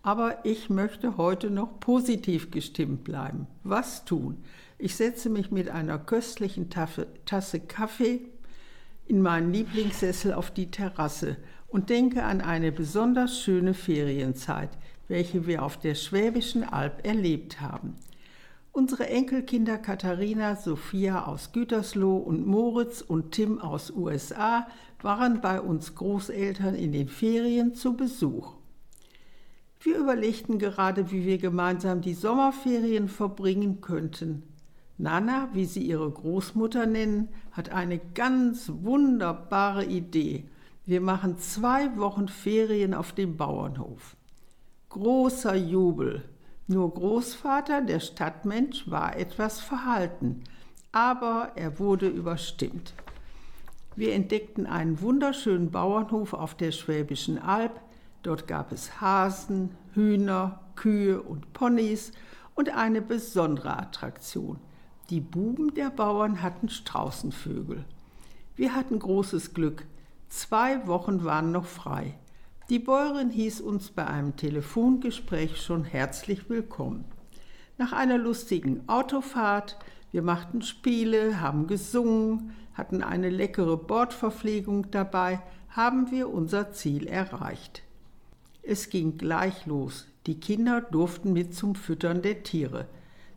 Aber 0.03 0.45
ich 0.45 0.71
möchte 0.71 1.17
heute 1.17 1.51
noch 1.51 1.81
positiv 1.81 2.51
gestimmt 2.51 3.05
bleiben. 3.05 3.47
Was 3.65 4.05
tun? 4.05 4.39
Ich 4.79 4.95
setze 4.95 5.29
mich 5.29 5.51
mit 5.51 5.71
einer 5.71 5.99
köstlichen 5.99 6.71
Tasse 6.71 7.61
Kaffee 7.61 8.21
in 9.07 9.23
meinen 9.23 9.53
Lieblingssessel 9.53 10.33
auf 10.33 10.51
die 10.51 10.71
Terrasse 10.71 11.37
und 11.67 11.91
denke 11.91 12.23
an 12.23 12.41
eine 12.41 12.71
besonders 12.73 13.41
schöne 13.41 13.75
Ferienzeit, 13.75 14.71
welche 15.09 15.47
wir 15.47 15.63
auf 15.63 15.79
der 15.79 15.95
Schwäbischen 15.95 16.65
Alb 16.65 17.05
erlebt 17.05 17.61
haben. 17.61 17.97
Unsere 18.71 19.09
Enkelkinder 19.09 19.79
Katharina, 19.79 20.55
Sophia 20.55 21.25
aus 21.25 21.53
Gütersloh 21.53 22.19
und 22.19 22.47
Moritz 22.47 23.01
und 23.01 23.33
Tim 23.33 23.61
aus 23.61 23.91
USA 23.91 24.69
waren 25.03 25.41
bei 25.41 25.61
uns 25.61 25.97
Großeltern 25.97 26.77
in 26.77 26.93
den 26.93 27.09
Ferien 27.09 27.75
zu 27.75 27.97
Besuch. 27.97 28.58
Wir 29.81 29.99
überlegten 29.99 30.59
gerade, 30.59 31.11
wie 31.11 31.25
wir 31.25 31.39
gemeinsam 31.39 32.01
die 32.01 32.15
Sommerferien 32.15 33.09
verbringen 33.09 33.81
könnten. 33.81 34.43
Nana, 34.97 35.49
wie 35.53 35.65
sie 35.65 35.83
ihre 35.83 36.11
Großmutter 36.11 36.87
nennen, 36.87 37.29
hat 37.53 37.71
eine 37.71 37.99
ganz 37.99 38.73
wunderbare 38.83 39.85
Idee. 39.85 40.49
Wir 40.85 41.01
machen 41.01 41.39
zwei 41.39 41.97
Wochen 41.97 42.27
Ferien 42.27 42.95
auf 42.95 43.13
dem 43.13 43.37
Bauernhof. 43.37 44.17
Großer 44.89 45.55
Jubel. 45.55 46.25
Nur 46.67 46.93
Großvater, 46.93 47.83
der 47.83 48.01
Stadtmensch, 48.01 48.91
war 48.91 49.17
etwas 49.17 49.61
verhalten, 49.61 50.43
aber 50.91 51.53
er 51.55 51.79
wurde 51.79 52.09
überstimmt. 52.09 52.95
Wir 53.95 54.15
entdeckten 54.15 54.67
einen 54.67 55.01
wunderschönen 55.01 55.71
Bauernhof 55.71 56.33
auf 56.33 56.55
der 56.55 56.73
Schwäbischen 56.73 57.39
Alb, 57.39 57.81
Dort 58.29 58.47
gab 58.47 58.73
es 58.73 59.01
Hasen, 59.01 59.71
Hühner, 59.95 60.61
Kühe 60.77 61.23
und 61.23 61.55
Ponys 61.55 62.13
und 62.55 62.69
eine 62.69 63.01
besondere 63.01 63.79
Attraktion. 63.79 64.59
Die 65.09 65.23
Buben 65.23 65.73
der 65.73 65.89
Bauern 65.89 66.43
hatten 66.43 66.69
Straußenvögel. 66.69 67.87
Wir 68.55 68.75
hatten 68.75 68.99
großes 68.99 69.55
Glück. 69.55 69.87
Zwei 70.29 70.87
Wochen 70.87 71.25
waren 71.25 71.53
noch 71.53 71.65
frei. 71.65 72.19
Die 72.69 72.79
Bäuerin 72.79 73.31
hieß 73.31 73.63
uns 73.63 73.93
bei 73.93 74.07
einem 74.07 74.37
Telefongespräch 74.37 75.63
schon 75.63 75.85
herzlich 75.85 76.51
willkommen. 76.51 77.07
Nach 77.79 77.95
einer 77.95 78.19
lustigen 78.19 78.87
Autofahrt 78.91 79.79
Wir 80.13 80.21
machten 80.21 80.61
Spiele, 80.61 81.41
haben 81.41 81.67
gesungen, 81.67 82.53
hatten 82.75 83.03
eine 83.03 83.31
leckere 83.31 83.79
Bordverpflegung 83.79 84.91
dabei, 84.91 85.41
haben 85.71 86.11
wir 86.11 86.29
unser 86.29 86.73
Ziel 86.73 87.07
erreicht. 87.07 87.88
Es 88.71 88.91
ging 88.91 89.17
gleich 89.17 89.65
los. 89.65 90.09
Die 90.27 90.41
Kinder 90.41 90.83
durften 90.83 91.33
mit 91.33 91.55
zum 91.55 91.75
Füttern 91.75 92.21
der 92.21 92.43
Tiere. 92.43 92.87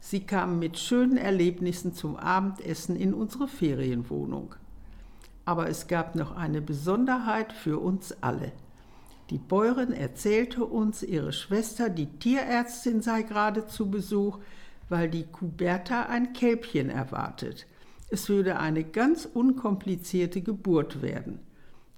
Sie 0.02 0.26
kamen 0.26 0.60
mit 0.60 0.78
schönen 0.78 1.16
Erlebnissen 1.16 1.94
zum 1.94 2.18
Abendessen 2.18 2.98
in 2.98 3.14
unsere 3.14 3.48
Ferienwohnung. 3.48 4.56
Aber 5.46 5.70
es 5.70 5.88
gab 5.88 6.16
noch 6.16 6.36
eine 6.36 6.60
Besonderheit 6.62 7.54
für 7.54 7.80
uns 7.80 8.14
alle. 8.20 8.52
Die 9.30 9.38
Bäuerin 9.38 9.94
erzählte 9.94 10.66
uns, 10.66 11.02
ihre 11.02 11.32
Schwester, 11.32 11.90
die 11.90 12.08
Tierärztin, 12.08 13.02
sei 13.02 13.22
gerade 13.22 13.68
zu 13.68 13.90
Besuch, 13.90 14.38
weil 14.90 15.10
die 15.10 15.24
Kuh 15.24 15.48
Bertha 15.48 16.08
ein 16.08 16.34
Kälbchen 16.34 16.90
erwartet. 16.90 17.68
Es 18.10 18.28
würde 18.28 18.60
eine 18.60 18.84
ganz 18.84 19.30
unkomplizierte 19.34 20.42
Geburt 20.42 21.02
werden. 21.02 21.40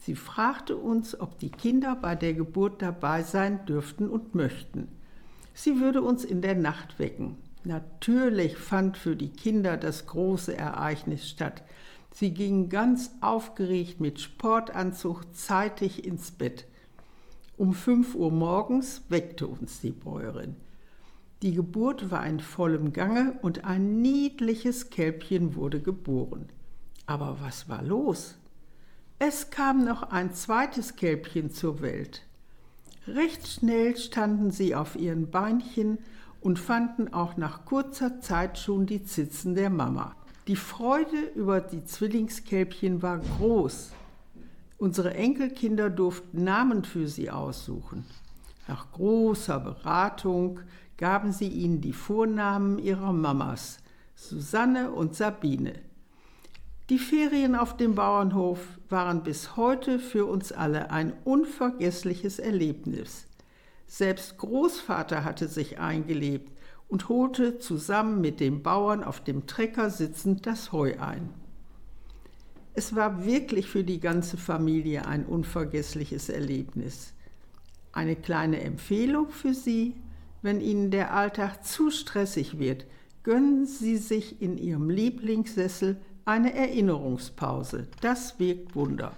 Sie 0.05 0.15
fragte 0.15 0.75
uns, 0.75 1.17
ob 1.17 1.39
die 1.39 1.49
Kinder 1.49 1.95
bei 1.95 2.13
der 2.13 2.33
Geburt 2.33 2.81
dabei 2.81 3.23
sein 3.23 3.65
dürften 3.65 4.09
und 4.09 4.35
möchten. 4.35 4.89
Sie 5.53 5.79
würde 5.79 6.01
uns 6.01 6.25
in 6.25 6.41
der 6.41 6.55
Nacht 6.55 6.99
wecken. 6.99 7.37
Natürlich 7.63 8.57
fand 8.57 8.97
für 8.97 9.15
die 9.15 9.29
Kinder 9.29 9.77
das 9.77 10.05
große 10.05 10.57
Ereignis 10.57 11.29
statt. 11.29 11.63
Sie 12.11 12.31
gingen 12.33 12.67
ganz 12.67 13.11
aufgeregt 13.21 14.01
mit 14.01 14.19
Sportanzug 14.19 15.33
zeitig 15.33 16.05
ins 16.05 16.31
Bett. 16.31 16.67
Um 17.55 17.73
fünf 17.73 18.13
Uhr 18.13 18.29
morgens 18.29 19.03
weckte 19.07 19.47
uns 19.47 19.79
die 19.79 19.91
Bäuerin. 19.91 20.57
Die 21.43 21.53
Geburt 21.53 22.11
war 22.11 22.27
in 22.27 22.41
vollem 22.41 22.91
Gange 22.91 23.39
und 23.41 23.63
ein 23.63 24.01
niedliches 24.01 24.89
Kälbchen 24.89 25.55
wurde 25.55 25.79
geboren. 25.79 26.49
Aber 27.05 27.37
was 27.39 27.69
war 27.69 27.81
los? 27.81 28.35
Es 29.25 29.51
kam 29.51 29.85
noch 29.85 30.11
ein 30.11 30.33
zweites 30.33 30.97
Kälbchen 30.97 31.49
zur 31.49 31.79
Welt. 31.79 32.23
Recht 33.07 33.47
schnell 33.47 33.95
standen 33.95 34.51
sie 34.51 34.75
auf 34.75 34.97
ihren 34.97 35.31
Beinchen 35.31 35.97
und 36.41 36.59
fanden 36.59 37.13
auch 37.13 37.37
nach 37.37 37.63
kurzer 37.63 38.19
Zeit 38.19 38.59
schon 38.59 38.85
die 38.85 39.05
Zitzen 39.05 39.55
der 39.55 39.69
Mama. 39.69 40.13
Die 40.47 40.57
Freude 40.57 41.15
über 41.35 41.61
die 41.61 41.85
Zwillingskälbchen 41.85 43.01
war 43.01 43.19
groß. 43.19 43.93
Unsere 44.77 45.13
Enkelkinder 45.13 45.89
durften 45.89 46.43
Namen 46.43 46.83
für 46.83 47.07
sie 47.07 47.31
aussuchen. 47.31 48.03
Nach 48.67 48.91
großer 48.91 49.61
Beratung 49.61 50.59
gaben 50.97 51.31
sie 51.31 51.47
ihnen 51.47 51.79
die 51.79 51.93
Vornamen 51.93 52.77
ihrer 52.77 53.13
Mamas, 53.13 53.77
Susanne 54.15 54.91
und 54.91 55.15
Sabine. 55.15 55.75
Die 56.89 56.99
Ferien 56.99 57.55
auf 57.55 57.77
dem 57.77 57.95
Bauernhof 57.95 58.59
waren 58.89 59.23
bis 59.23 59.55
heute 59.55 59.99
für 59.99 60.25
uns 60.25 60.51
alle 60.51 60.91
ein 60.91 61.13
unvergessliches 61.23 62.39
Erlebnis. 62.39 63.27
Selbst 63.87 64.37
Großvater 64.37 65.23
hatte 65.23 65.47
sich 65.47 65.79
eingelebt 65.79 66.51
und 66.89 67.07
holte 67.07 67.57
zusammen 67.57 68.19
mit 68.19 68.41
dem 68.41 68.63
Bauern 68.63 69.01
auf 69.01 69.23
dem 69.23 69.47
Trecker 69.47 69.89
sitzend 69.89 70.45
das 70.45 70.73
Heu 70.73 70.99
ein. 70.99 71.29
Es 72.73 72.95
war 72.95 73.25
wirklich 73.25 73.67
für 73.67 73.85
die 73.85 74.01
ganze 74.01 74.35
Familie 74.35 75.05
ein 75.05 75.25
unvergessliches 75.25 76.27
Erlebnis. 76.27 77.13
Eine 77.93 78.17
kleine 78.17 78.61
Empfehlung 78.61 79.29
für 79.29 79.53
Sie, 79.53 79.95
wenn 80.41 80.59
Ihnen 80.59 80.91
der 80.91 81.13
Alltag 81.13 81.65
zu 81.65 81.91
stressig 81.91 82.59
wird, 82.59 82.85
gönnen 83.23 83.65
Sie 83.65 83.95
sich 83.95 84.41
in 84.41 84.57
Ihrem 84.57 84.89
Lieblingssessel 84.89 86.01
eine 86.25 86.53
Erinnerungspause. 86.53 87.87
Das 88.01 88.39
wirkt 88.39 88.75
Wunder. 88.75 89.17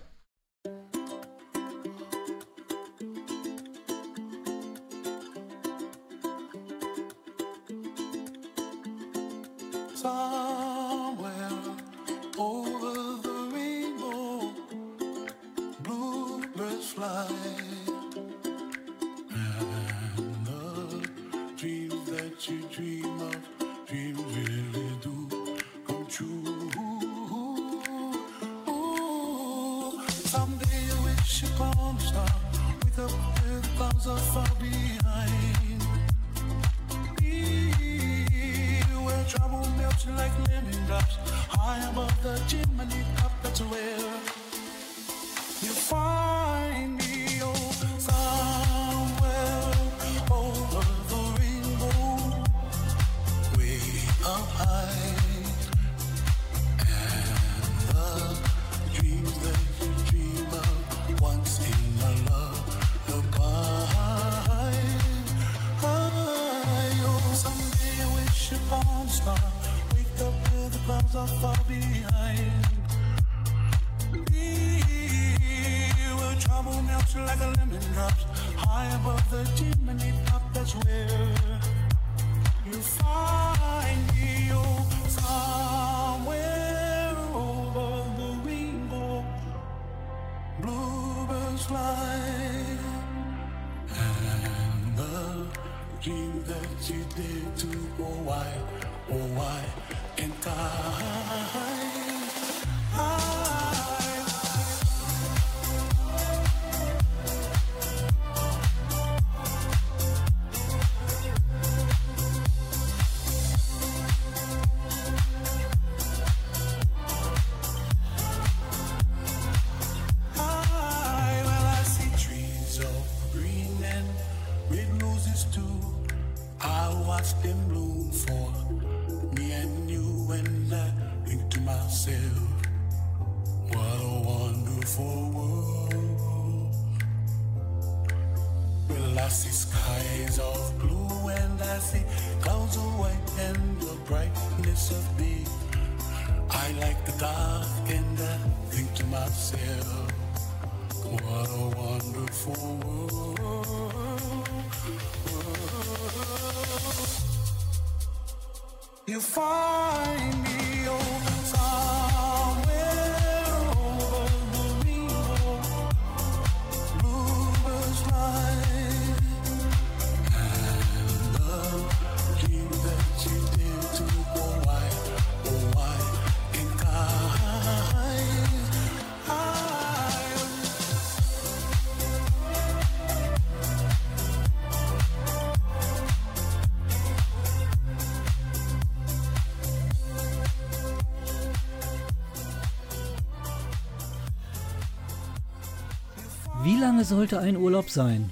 Wie 196.65 196.79
lange 196.79 197.05
sollte 197.05 197.37
ein 197.37 197.57
Urlaub 197.57 197.91
sein? 197.91 198.31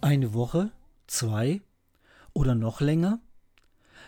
Eine 0.00 0.32
Woche? 0.32 0.70
Zwei? 1.08 1.60
Oder 2.32 2.54
noch 2.54 2.80
länger? 2.80 3.20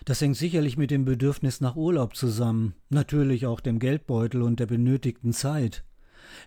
Das 0.06 0.22
hängt 0.22 0.38
sicherlich 0.38 0.78
mit 0.78 0.90
dem 0.90 1.04
Bedürfnis 1.04 1.60
nach 1.60 1.76
Urlaub 1.76 2.16
zusammen, 2.16 2.74
natürlich 2.88 3.44
auch 3.44 3.60
dem 3.60 3.78
Geldbeutel 3.78 4.40
und 4.40 4.58
der 4.58 4.64
benötigten 4.64 5.34
Zeit. 5.34 5.84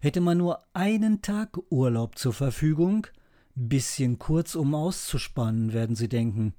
Hätte 0.02 0.20
man 0.20 0.40
nur 0.40 0.64
einen 0.74 1.22
Tag 1.22 1.60
Urlaub 1.70 2.18
zur 2.18 2.34
Verfügung, 2.34 3.06
bisschen 3.54 4.18
kurz 4.18 4.56
um 4.56 4.74
auszuspannen, 4.74 5.74
werden 5.74 5.96
Sie 5.96 6.10
denken. 6.10 6.56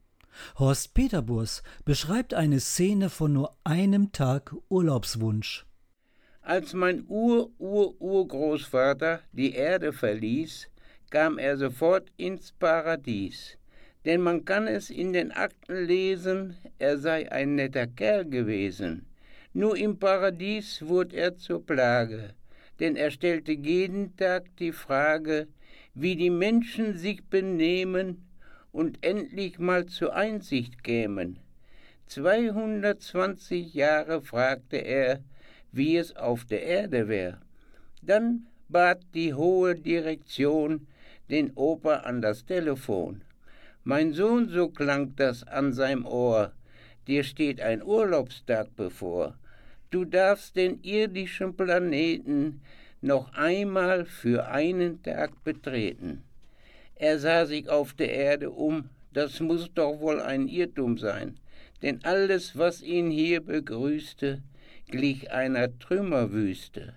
Horst 0.61 0.95
Peterburs 0.95 1.65
beschreibt 1.85 2.35
eine 2.35 2.61
Szene 2.61 3.11
von 3.11 3.33
nur 3.33 3.57
einem 3.65 4.13
Tag 4.13 4.55
Urlaubswunsch. 4.69 5.67
Als 6.45 6.75
mein 6.75 7.05
Ur-Ur-Urgroßvater 7.07 9.21
die 9.31 9.55
Erde 9.55 9.93
verließ, 9.93 10.69
kam 11.09 11.39
er 11.39 11.57
sofort 11.57 12.11
ins 12.17 12.51
Paradies. 12.51 13.57
Denn 14.05 14.21
man 14.21 14.45
kann 14.45 14.67
es 14.67 14.91
in 14.91 15.13
den 15.13 15.31
Akten 15.31 15.87
lesen, 15.87 16.57
er 16.81 16.99
sei 16.99 17.31
ein 17.31 17.55
netter 17.55 17.87
Kerl 17.87 18.25
gewesen. 18.25 19.07
Nur 19.53 19.77
im 19.77 20.01
Paradies 20.01 20.85
wurde 20.85 21.15
er 21.15 21.37
zur 21.37 21.65
Plage, 21.65 22.35
denn 22.81 22.97
er 22.97 23.13
stellte 23.13 23.53
jeden 23.53 24.17
Tag 24.17 24.47
die 24.59 24.73
Frage, 24.73 25.47
wie 25.95 26.17
die 26.17 26.31
Menschen 26.31 26.99
sich 26.99 27.23
benehmen 27.23 28.27
und 28.73 28.99
endlich 29.07 29.61
mal 29.61 29.87
zur 29.87 30.17
Einsicht 30.17 30.83
kämen. 30.83 31.39
220 32.07 33.75
Jahre 33.75 34.23
fragte 34.23 34.79
er, 34.79 35.23
wie 35.73 35.97
es 35.97 36.15
auf 36.17 36.45
der 36.45 36.63
Erde 36.63 37.09
wär. 37.09 37.39
Dann 38.03 38.47
bat 38.69 39.01
die 39.15 39.35
hohe 39.35 39.75
Direktion 39.75 40.87
den 41.31 41.53
Opa 41.55 41.97
an 41.97 42.21
das 42.21 42.45
Telefon. 42.45 43.23
Mein 43.85 44.13
Sohn, 44.13 44.49
so 44.49 44.69
klang 44.69 45.17
das 45.17 45.43
an 45.45 45.73
seinem 45.73 46.07
Ohr, 46.07 46.53
dir 47.07 47.25
steht 47.25 47.61
ein 47.61 47.83
Urlaubstag 47.83 48.69
bevor. 48.77 49.35
Du 49.91 50.05
darfst 50.05 50.57
den 50.57 50.83
irdischen 50.83 51.57
Planeten 51.57 52.61
noch 53.01 53.33
einmal 53.35 54.05
für 54.05 54.47
einen 54.47 55.03
Tag 55.03 55.43
betreten. 55.43 56.23
Er 56.95 57.19
sah 57.19 57.47
sich 57.47 57.69
auf 57.69 57.95
der 57.95 58.13
Erde 58.13 58.51
um, 58.51 58.89
das 59.13 59.41
muss 59.41 59.69
doch 59.75 60.01
wohl 60.01 60.21
ein 60.21 60.49
Irrtum 60.49 60.99
sein, 60.99 61.37
denn 61.83 61.99
alles, 62.05 62.57
was 62.57 62.83
ihn 62.83 63.11
hier 63.11 63.41
begrüßte, 63.41 64.41
glich 64.93 65.33
einer 65.33 65.77
Trümmerwüste. 65.79 66.95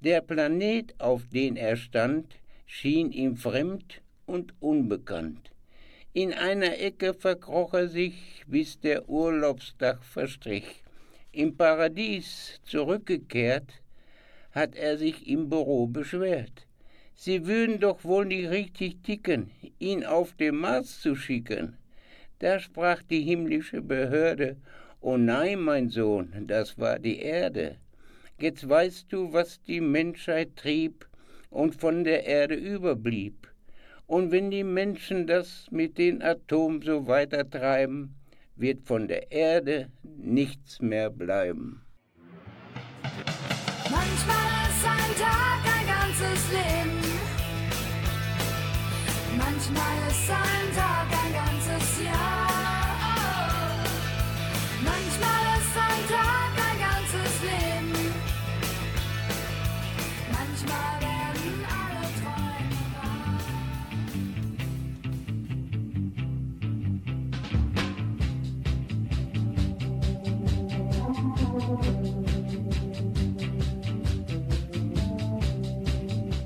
Der 0.00 0.20
Planet, 0.20 0.94
auf 0.98 1.22
den 1.32 1.56
er 1.56 1.76
stand, 1.76 2.34
schien 2.66 3.12
ihm 3.12 3.36
fremd 3.36 4.02
und 4.26 4.52
unbekannt. 4.60 5.52
In 6.12 6.34
einer 6.34 6.78
Ecke 6.78 7.14
verkroch 7.14 7.74
er 7.74 7.88
sich, 7.88 8.42
bis 8.46 8.80
der 8.80 9.08
Urlaubstag 9.08 10.04
verstrich. 10.04 10.82
Im 11.30 11.56
Paradies 11.56 12.60
zurückgekehrt, 12.64 13.70
hat 14.50 14.74
er 14.74 14.98
sich 14.98 15.26
im 15.28 15.48
Büro 15.48 15.86
beschwert. 15.86 16.66
Sie 17.14 17.46
würden 17.46 17.78
doch 17.78 18.02
wohl 18.04 18.26
nicht 18.26 18.50
richtig 18.50 19.02
ticken, 19.04 19.50
ihn 19.78 20.04
auf 20.04 20.32
den 20.32 20.56
Mars 20.56 21.00
zu 21.00 21.14
schicken. 21.14 21.76
Da 22.40 22.58
sprach 22.58 23.00
die 23.02 23.22
himmlische 23.22 23.80
Behörde, 23.80 24.56
Oh 25.04 25.16
nein, 25.16 25.58
mein 25.60 25.90
Sohn, 25.90 26.32
das 26.46 26.78
war 26.78 27.00
die 27.00 27.18
Erde. 27.18 27.76
Jetzt 28.38 28.68
weißt 28.68 29.12
du, 29.12 29.32
was 29.32 29.60
die 29.64 29.80
Menschheit 29.80 30.54
trieb 30.54 31.08
und 31.50 31.74
von 31.74 32.04
der 32.04 32.24
Erde 32.24 32.54
überblieb. 32.54 33.48
Und 34.06 34.30
wenn 34.30 34.52
die 34.52 34.62
Menschen 34.62 35.26
das 35.26 35.66
mit 35.72 35.98
den 35.98 36.22
Atomen 36.22 36.82
so 36.82 37.08
weitertreiben, 37.08 38.14
wird 38.54 38.84
von 38.84 39.08
der 39.08 39.32
Erde 39.32 39.90
nichts 40.04 40.80
mehr 40.80 41.10
bleiben. 41.10 41.82
Manchmal 43.90 44.68
ist 44.70 44.86
ein 44.86 45.14
Tag 45.18 45.62
ein 45.66 45.86
ganzes 45.88 46.52
Leben. 46.52 47.00
Manchmal 49.36 49.96
ist 50.08 50.30
ein 50.30 50.76
Tag 50.76 51.06
ein 51.10 51.21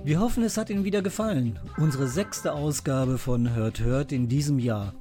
Wir 0.06 0.20
hoffen, 0.20 0.44
es 0.44 0.56
hat 0.56 0.70
Ihnen 0.70 0.84
wieder 0.84 1.02
gefallen. 1.02 1.58
Unsere 1.78 2.06
sechste 2.06 2.52
Ausgabe 2.52 3.18
von 3.18 3.56
Hört 3.56 3.80
Hört 3.80 4.12
in 4.12 4.28
diesem 4.28 4.60
Jahr. 4.60 4.94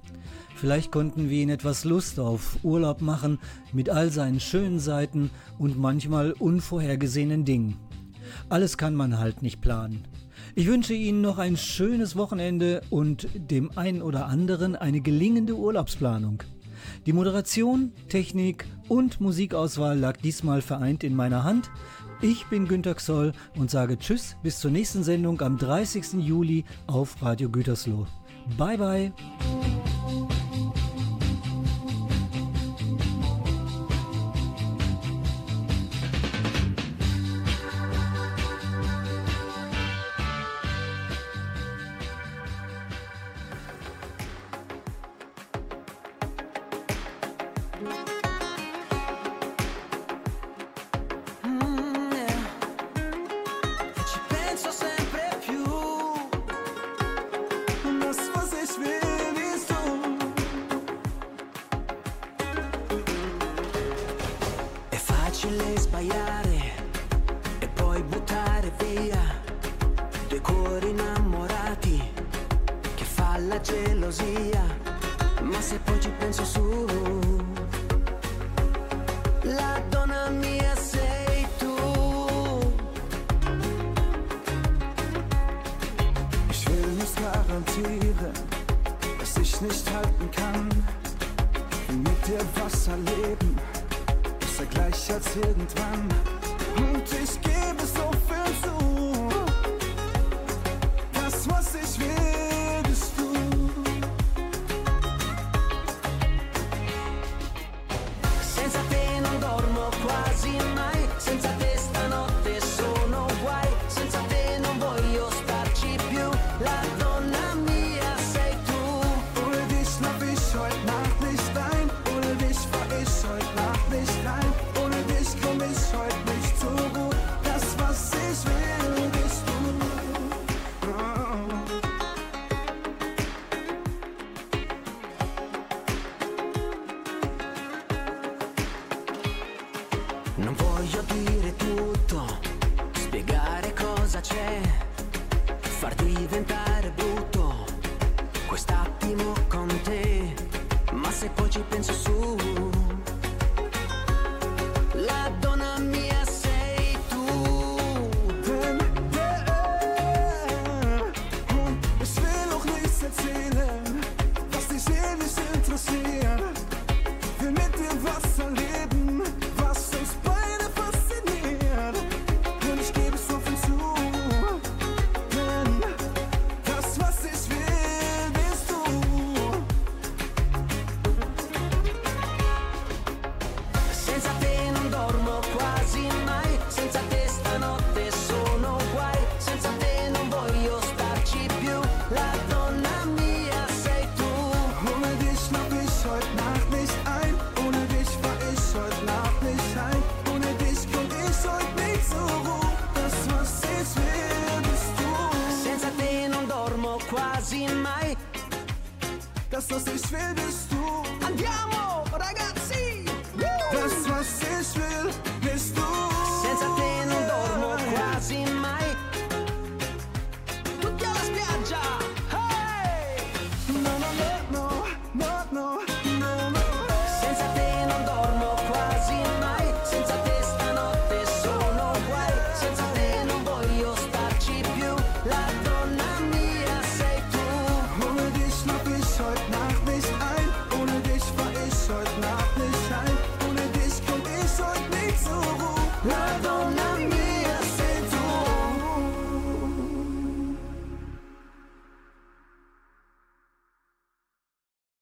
Vielleicht 0.56 0.92
konnten 0.92 1.30
wir 1.30 1.44
Ihnen 1.44 1.52
etwas 1.52 1.84
Lust 1.86 2.20
auf 2.20 2.58
Urlaub 2.64 3.02
machen 3.02 3.38
mit 3.72 3.92
all 3.92 4.10
seinen 4.10 4.40
schönen 4.40 4.80
Seiten 4.80 5.30
und 5.60 5.78
manchmal 5.78 6.32
unvorhergesehenen 6.32 7.46
Dingen. 7.46 7.78
Alles 8.50 8.80
kann 8.80 8.96
man 8.96 9.20
halt 9.20 9.44
nicht 9.44 9.62
planen. 9.62 10.08
Ich 10.56 10.66
wünsche 10.66 10.96
Ihnen 10.96 11.22
noch 11.22 11.38
ein 11.38 11.56
schönes 11.56 12.16
Wochenende 12.16 12.82
und 12.90 13.28
dem 13.36 13.78
einen 13.78 14.02
oder 14.02 14.26
anderen 14.26 14.76
eine 14.76 15.02
gelingende 15.02 15.54
Urlaubsplanung. 15.54 16.42
Die 17.06 17.14
Moderation, 17.14 17.92
Technik 18.10 18.66
und 18.88 19.22
Musikauswahl 19.22 20.00
lag 20.00 20.18
diesmal 20.18 20.64
vereint 20.64 21.04
in 21.04 21.16
meiner 21.16 21.44
Hand. 21.44 21.70
Ich 22.26 22.48
bin 22.48 22.68
Günter 22.68 22.96
Xoll 22.96 23.34
und 23.56 23.70
sage 23.70 24.00
Tschüss 24.00 24.36
bis 24.42 24.58
zur 24.60 24.72
nächsten 24.72 25.04
Sendung 25.04 25.40
am 25.42 25.60
30. 25.60 26.14
Juli 26.14 26.66
auf 26.88 27.22
Radio 27.22 27.50
Gütersloh. 27.50 28.08
Bye 28.58 28.78
bye. 28.80 29.14